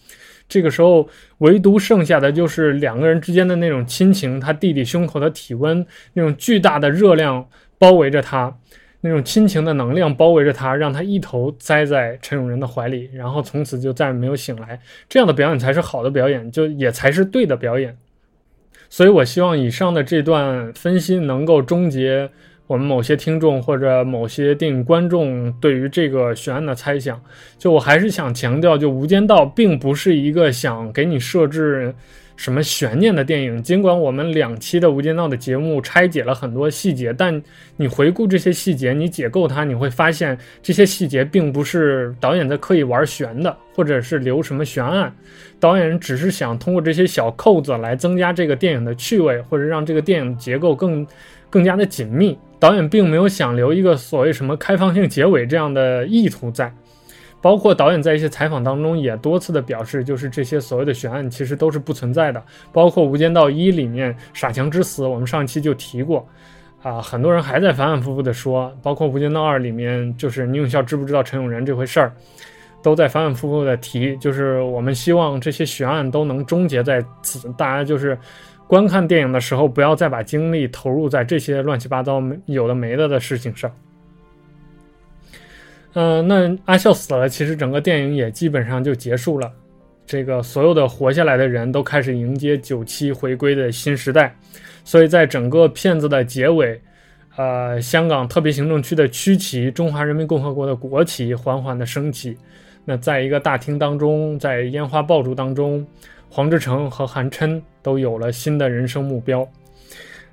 [0.48, 1.08] 这个时候，
[1.38, 7.44] 唯独剩下的就是两个人之间的那种亲情，他弟弟胸口的体温，那种巨大的热量。
[7.80, 8.54] 包围着他，
[9.00, 14.78] 那种亲情的能量包围着他，让他一头栽在陈永仁的怀里，然后从此就再也没有醒来。
[15.08, 17.96] 这样的表演才是好的表演，就也才是对的表演。
[18.90, 22.28] 所以我希望以上的这段分析能够终结
[22.66, 27.18] 我们某些听众或者某些电影观众对于这个悬案的猜想。
[27.56, 31.94] 就我还是想强调，就《无间道》并不是一个想给你设置。
[32.40, 33.62] 什么悬念的电影？
[33.62, 37.30] 尽管我们两期的《无间道》的节目拆解了很多细节，但
[37.76, 45.14] 你回顾这些细节，你解构它，你会发现这些细节并不是导演在刻意玩悬的，或者是留什么悬案。
[45.58, 51.06] 导演只是想通过这些小扣子来增加这个电影的趣味，或者让这个电影结构更
[51.50, 52.38] 更加的紧密。
[52.58, 56.74] 导演并没有想留一个所谓什么开放性结尾这样的意图在。
[57.42, 62.42] 包括导演在一些采访当中也多次的表示，就是这些所谓的悬案其实都是不存在的。
[62.72, 66.26] 包括《无间道一》里面傻强之死，我们上期就提过，
[66.82, 68.70] 啊，很多人还在反反复复的说。
[68.82, 72.12] 包括《无间道二》里面，就是倪永孝知不知道陈永仁这回事儿，
[72.82, 77.50] 都在反反复复的提，就是我们希望这些悬案都能终结在此。
[77.56, 78.18] 大家就是
[78.66, 83.70] 观看电影的时候，不要再把精力投入在这些乱七八糟有的没的的事情上。
[85.94, 89.50] 嗯，那阿笑死了，其实整个电影也基本上就结束了。
[90.06, 94.36] 这个所有的活下来的人都开始迎接九七回归的新时代，
[94.84, 96.80] 所以在整个片子的结尾。
[97.36, 102.36] 呃，香港特别行政区的区旗，中华人民共和国的国旗缓缓地升起。
[102.84, 105.86] 那在一个大厅当中，在烟花爆竹当中，
[106.28, 109.48] 黄志诚和韩琛都有了新的人生目标。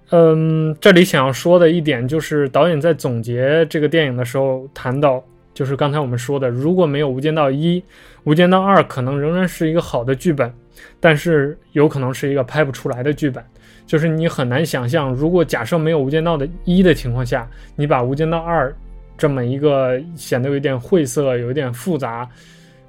[0.09, 5.23] 嗯，这里想要说的一点就是，导演在总结这个电影的时候谈到，
[5.57, 7.81] 就是刚才我们说的，如果没有《无间道一》，
[8.25, 10.53] 《无间道二》可能仍然是一个好的剧本，
[10.99, 13.43] 但是有可能是一个拍不出来的剧本。
[13.87, 18.69] 就是你很难想象，如果假设没有《无间道》的一的情况下，你把《无间道二》
[19.17, 22.29] 这么一个显得有一点晦涩、有一点复杂，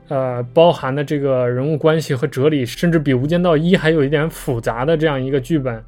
[0.09, 5.83] 呃，包含的这个人物关系和哲理，甚至比《无间道一》还有一点复杂的这样一个剧本，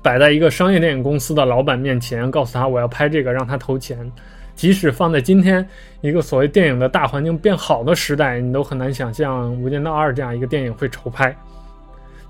[0.00, 3.98] 摆在一个商业电影公司的老板面前，告诉他我要拍这个，让他投钱，
[4.54, 5.66] 即使放在今天
[6.00, 11.34] 一个所谓电影的大环境变好的时代，你都很难想象《无间道二》这样一个电影会筹拍。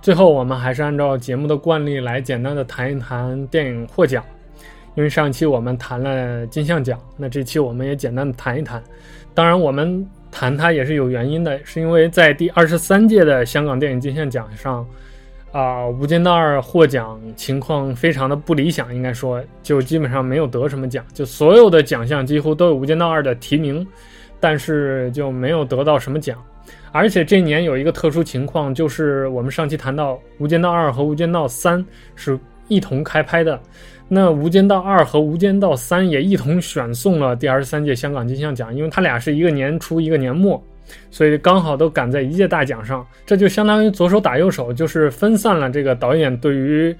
[0.01, 4.25] 最后，我们还是按照节目的惯例来简单的谈一谈电影获奖，
[4.95, 8.83] 因为上期我们谈了金像奖，那这期我们也简单的谈一谈。
[9.33, 14.87] 当然，我们谈它也是有原因的，是因为在第二十三届的香港电影金像奖上，
[15.53, 23.87] 啊，《无间道二》获奖情况非常的不理想，应该说就基本上没有得什么奖，就所有的奖项几乎都有《无间道二》的提名，
[24.41, 26.43] 但是就没有得到什么奖。
[26.91, 31.79] 而且这年有一个特殊情况，就是我们上期谈到《无间道二》和《无间道三》
[32.17, 32.39] 是
[32.69, 33.61] 一同开拍的，
[34.09, 40.63] 那《无间道二》和《无间道三》也一同选送了第二十三届香港金像奖，因为它俩是一个年初一个年末，
[41.11, 46.95] 所以刚好都赶在一届大奖上，这就相当于左手打右手，就是分散了这个导演对于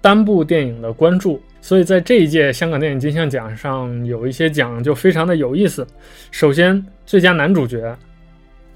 [0.00, 1.40] 单部电影的关注。
[1.60, 5.86] 所以在这一届香港电影金像奖上，有一些奖就非常的有意思。
[6.30, 7.96] 首先，最佳男主角。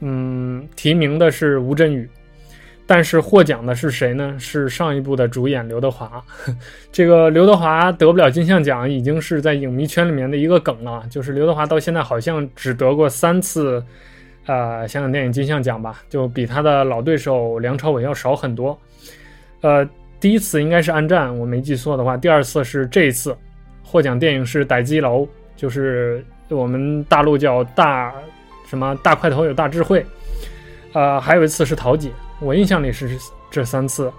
[0.00, 2.08] 嗯，提名的是吴镇宇，
[2.86, 4.34] 但是获奖的是谁呢？
[4.38, 6.24] 是上一部的主演刘德华。
[6.90, 11.04] 这个刘德华得不了金像奖，已经是在影迷圈里面的一个梗了。
[11.10, 13.84] 就是刘德华到现在好像只得过三次，
[14.50, 18.76] 呃，香港电影金像奖吧，就比他的老对手梁朝伟要少很多。
[19.60, 19.88] 呃，
[20.18, 22.16] 第一次应该是《暗战》，我没记错的话。
[22.16, 23.36] 第二次是这一次，
[23.84, 25.22] 获奖电影是《逮鸡楼》，
[25.54, 28.12] 就是我们大陆叫大。
[28.66, 30.06] 什么大块头有大智慧，
[30.92, 32.08] 呃，还有一次是桃姐，
[32.40, 33.18] 我印象里是
[33.50, 34.12] 这三次，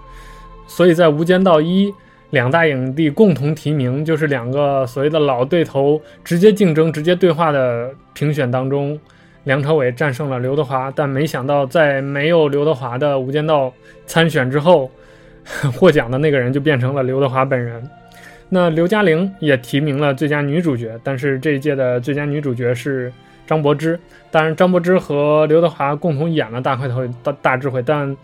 [0.66, 1.90] 所以在《无间道一》
[2.28, 9.00] 两大影帝共同提名，就是两个所谓的老对头直接竞争、直接对话的评选当中，
[9.44, 13.68] 梁朝伟战胜了刘德华，但没想到在没有刘德华的《无间道》
[14.06, 14.90] 参选之后，
[15.78, 17.82] 获奖的那个人就变成了刘德华本人。
[18.48, 23.12] 那刘嘉玲也提名了最佳女主角，但是这一届的最佳女主角是。
[23.44, 23.98] 张柏芝，
[24.30, 28.16] 当然张柏芝和刘德华共同演了《大块头大大智慧》，但，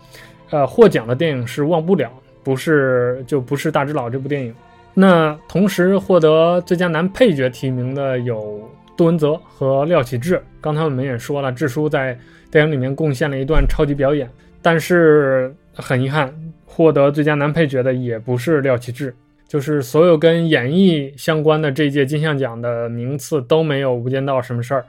[0.49, 2.07] 呃，获奖的电影是《忘不了》，
[2.41, 4.55] 不是就不是《大智老》这部电影。
[4.93, 8.67] 那同时获得最佳男配角提名的有
[8.99, 10.43] 杜文泽和廖启智。
[10.59, 12.19] 刚才我们也说了，智叔在
[12.51, 14.29] 电影里面贡献了一段超级表演，
[14.61, 16.35] 但是很遗憾，
[16.65, 19.15] 获得最佳男配角的也不是廖启智，
[19.47, 24.85] 就是所有跟演艺相关的这届金像奖的名次都没有《无间道》什么事儿。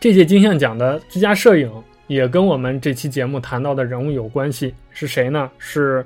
[0.00, 1.70] 这届金像奖的最佳摄影
[2.08, 5.48] 也跟我们这期节目谈到的人物有关系，是谁呢？
[5.56, 6.04] 是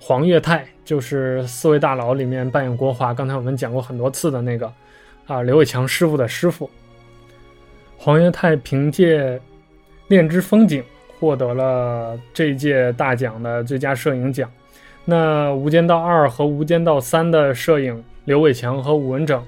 [0.00, 4.72] 黄岳泰，就是四位大佬里面扮演国华，刚才我们讲过很多次的那个
[5.28, 6.68] 啊，刘伟强师傅的师傅。
[7.98, 9.36] 黄岳泰凭借
[10.06, 10.80] 《恋之风景》
[11.18, 14.48] 获得了这届大奖的最佳摄影奖。
[15.04, 19.44] 那《无间道二》和《无间道三》的摄影，刘伟强和武文整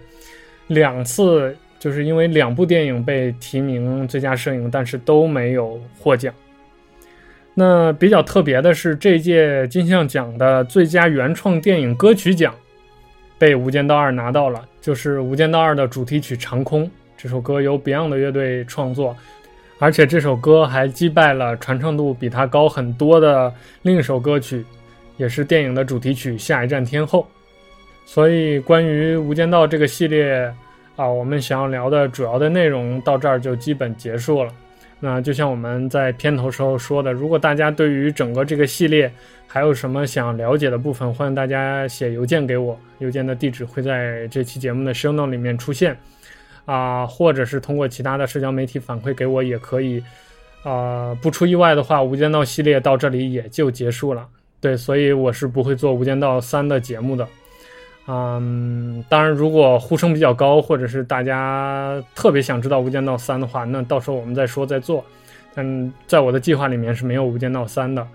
[0.67, 1.57] 两次。
[1.79, 6.31] 就是因为两部电影被提名最佳摄影，但是都没有获奖。
[7.55, 12.55] 那比较特别的是，这届金像奖的最佳原创电影歌曲奖
[13.39, 16.85] 被《无间道二》拿到了，就是《无间道二》的主题曲《长空》。
[17.23, 19.15] 这首歌由 Beyond 的乐队创作，
[19.79, 23.53] 而且这首歌还击败了传唱度比它高很多的
[23.83, 24.65] 另一首歌曲，
[25.19, 27.21] 也是电影的主题曲《下一站天后》。
[28.07, 30.51] 所以，关于《无间道》这个系列。
[30.97, 34.53] 啊，我们想要聊的主要的内容到这儿就基本结束了。
[34.99, 39.11] 那就像我们在片头时候说的，如果大家对于整个这个系列
[39.47, 45.97] 还有什么想了解的部分，欢迎大家写邮件给我，邮件的地址会在这期节目的 show note 里面出现。
[46.65, 50.03] 啊，或者是通过其他的社交媒体反馈给我也可以。
[50.63, 54.27] 呃，不出意外的话，《无间道》系列到这里也就结束了。
[54.61, 57.27] 对，所以我是不会做《无间道三》的节目的。
[58.07, 65.03] 嗯，当然，如果呼声比较高，或者是大家特别想知道《无间道三》的话，那到时候我们再说再做。
[65.55, 68.07] 但在我的计划里面是没有《无间道三》的。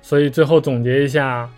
[0.00, 1.44] 所以最后总结一下，《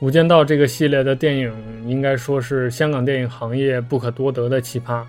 [0.00, 1.52] 无间道》这个系列的电影
[1.84, 5.02] 应该说是香港电影行业不可多得的奇葩。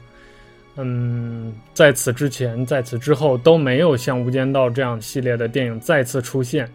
[0.76, 6.70] 嗯，在此之前，在此之后都没有像《无间道》这样系列的电影再次出现。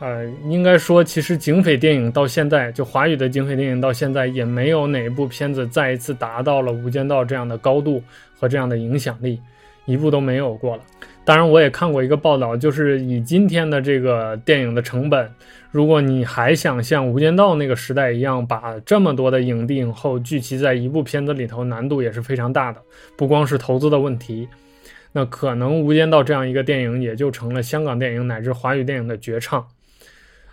[0.00, 8.02] 呃，应该说，其实警匪电影到现在，就华语的警匪电影到现在，也没有哪一部片子再一次达到了《无间道》这样的高度
[8.38, 9.40] 和这样的影响力，
[9.84, 10.82] 一部都没有过了。
[11.24, 15.30] 当然，我也看过一个报道，就是以今天的这个电影的成本，
[15.70, 22.80] 如果你还想像《无间道》那个时代一样，把这么多的影帝影后聚集在一部片子里头，难度也是非常大的。
[23.16, 24.48] 不光是投资的问题，
[25.12, 29.64] 那可能《无间道》这样一个电影也就成了香港电影乃至华语电影的绝唱。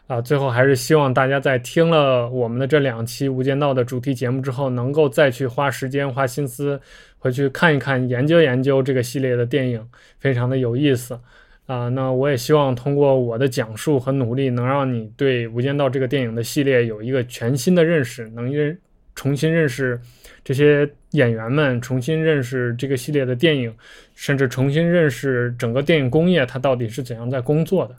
[0.06, 6.82] 啊，最后还是希望大家在听了我们的这两期《无间道》的主题节目之后，能够再去花时间、花心思
[7.20, 9.86] 回去看一看、研究研究这个系列的电影，
[10.18, 11.20] 非常的有意思。
[11.68, 18.76] 啊，那我也希望通过我的讲述和努力，能让你对《无间道》这个电影的系列有一个全新的认识，能认
[19.14, 20.00] 重新认识
[20.44, 23.72] 这些演员们，重新认识这个系列的电影，
[24.16, 27.96] 甚至重新认识整个电影工业它到底是怎样在工作的。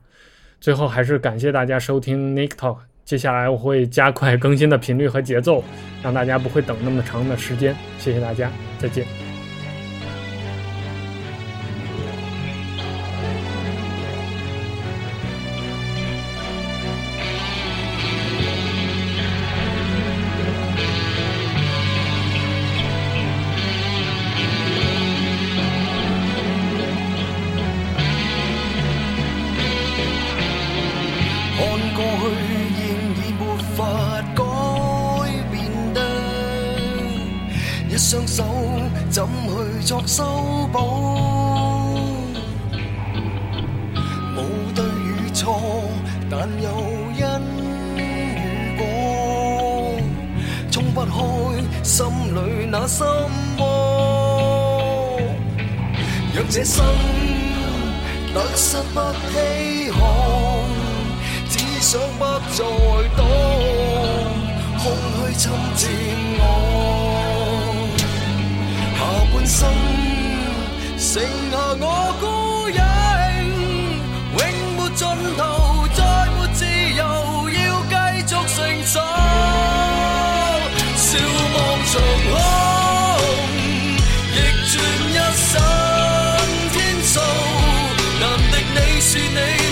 [0.61, 2.79] 最后还是感谢大家收听 Nick Talk，
[3.11, 5.65] 接下来我会加快更新的频率和节奏，
[6.01, 7.75] 让大家不会等那么长的时间。
[7.99, 8.49] 谢谢大家，
[8.79, 9.30] 再见。
[38.01, 38.42] 双手
[39.11, 40.24] 怎去作修
[40.72, 40.78] 补？
[44.34, 45.61] 无对与错，
[46.30, 46.68] 但有
[47.14, 47.22] 因
[47.96, 47.98] 与
[48.78, 50.01] 果，
[50.70, 51.12] 冲不开
[51.84, 53.07] 心里那心
[53.59, 55.20] 魔。
[56.34, 56.82] 若这心
[58.32, 60.01] 得失不稀罕，
[61.51, 62.64] 只想不再
[63.14, 63.22] 多，
[64.78, 64.84] 空
[65.28, 65.90] 虚侵占
[66.38, 67.20] 我。
[69.51, 69.66] 心，
[70.96, 71.20] 剩
[71.51, 71.84] 下我
[72.20, 72.24] 孤
[72.70, 72.78] 影，
[74.38, 74.40] 永
[74.76, 75.03] 没尽
[75.36, 75.42] 头，
[75.92, 76.01] 再
[76.36, 77.03] 没自由，
[77.51, 77.59] 要
[77.90, 77.94] 继
[78.28, 78.94] 续承受，
[80.94, 81.09] 笑
[81.55, 81.59] 望
[81.90, 81.92] 长
[82.30, 82.32] 空，
[84.30, 84.38] 逆
[84.70, 84.72] 转
[85.11, 85.51] 一生
[86.72, 87.18] 天数，
[88.20, 88.22] 难
[88.53, 89.70] 敌你是你。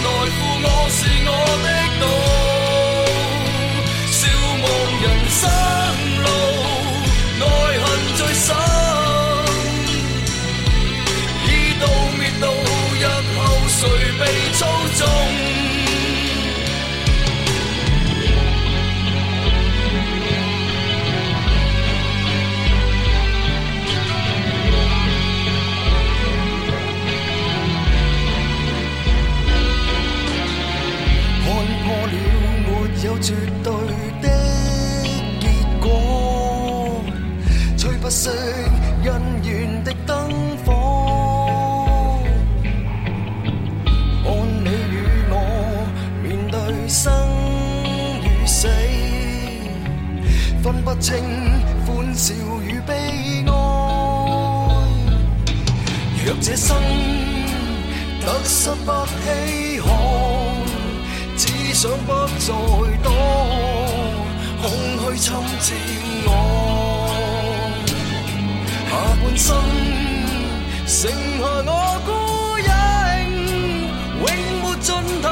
[56.69, 56.77] 生
[58.21, 58.93] 得失不
[59.25, 59.89] 稀罕，
[61.35, 61.43] 只
[61.73, 62.47] 想不再
[63.03, 63.09] 多
[64.61, 64.65] 空
[65.01, 65.27] 虚侵
[65.63, 65.67] 占
[66.27, 66.29] 我。
[68.91, 68.93] 下
[69.23, 69.49] 半生
[70.87, 71.73] 剩下我
[72.05, 72.09] 孤
[72.61, 72.71] 影，
[74.21, 74.23] 永
[74.61, 74.87] 没尽
[75.23, 75.27] 头，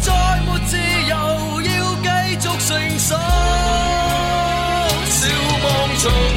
[0.00, 0.08] 再
[0.44, 0.70] 没自
[1.08, 1.14] 由，
[1.62, 1.70] 要
[2.02, 2.08] 继
[2.40, 2.68] 续承
[2.98, 3.08] 受。
[6.02, 6.29] 长空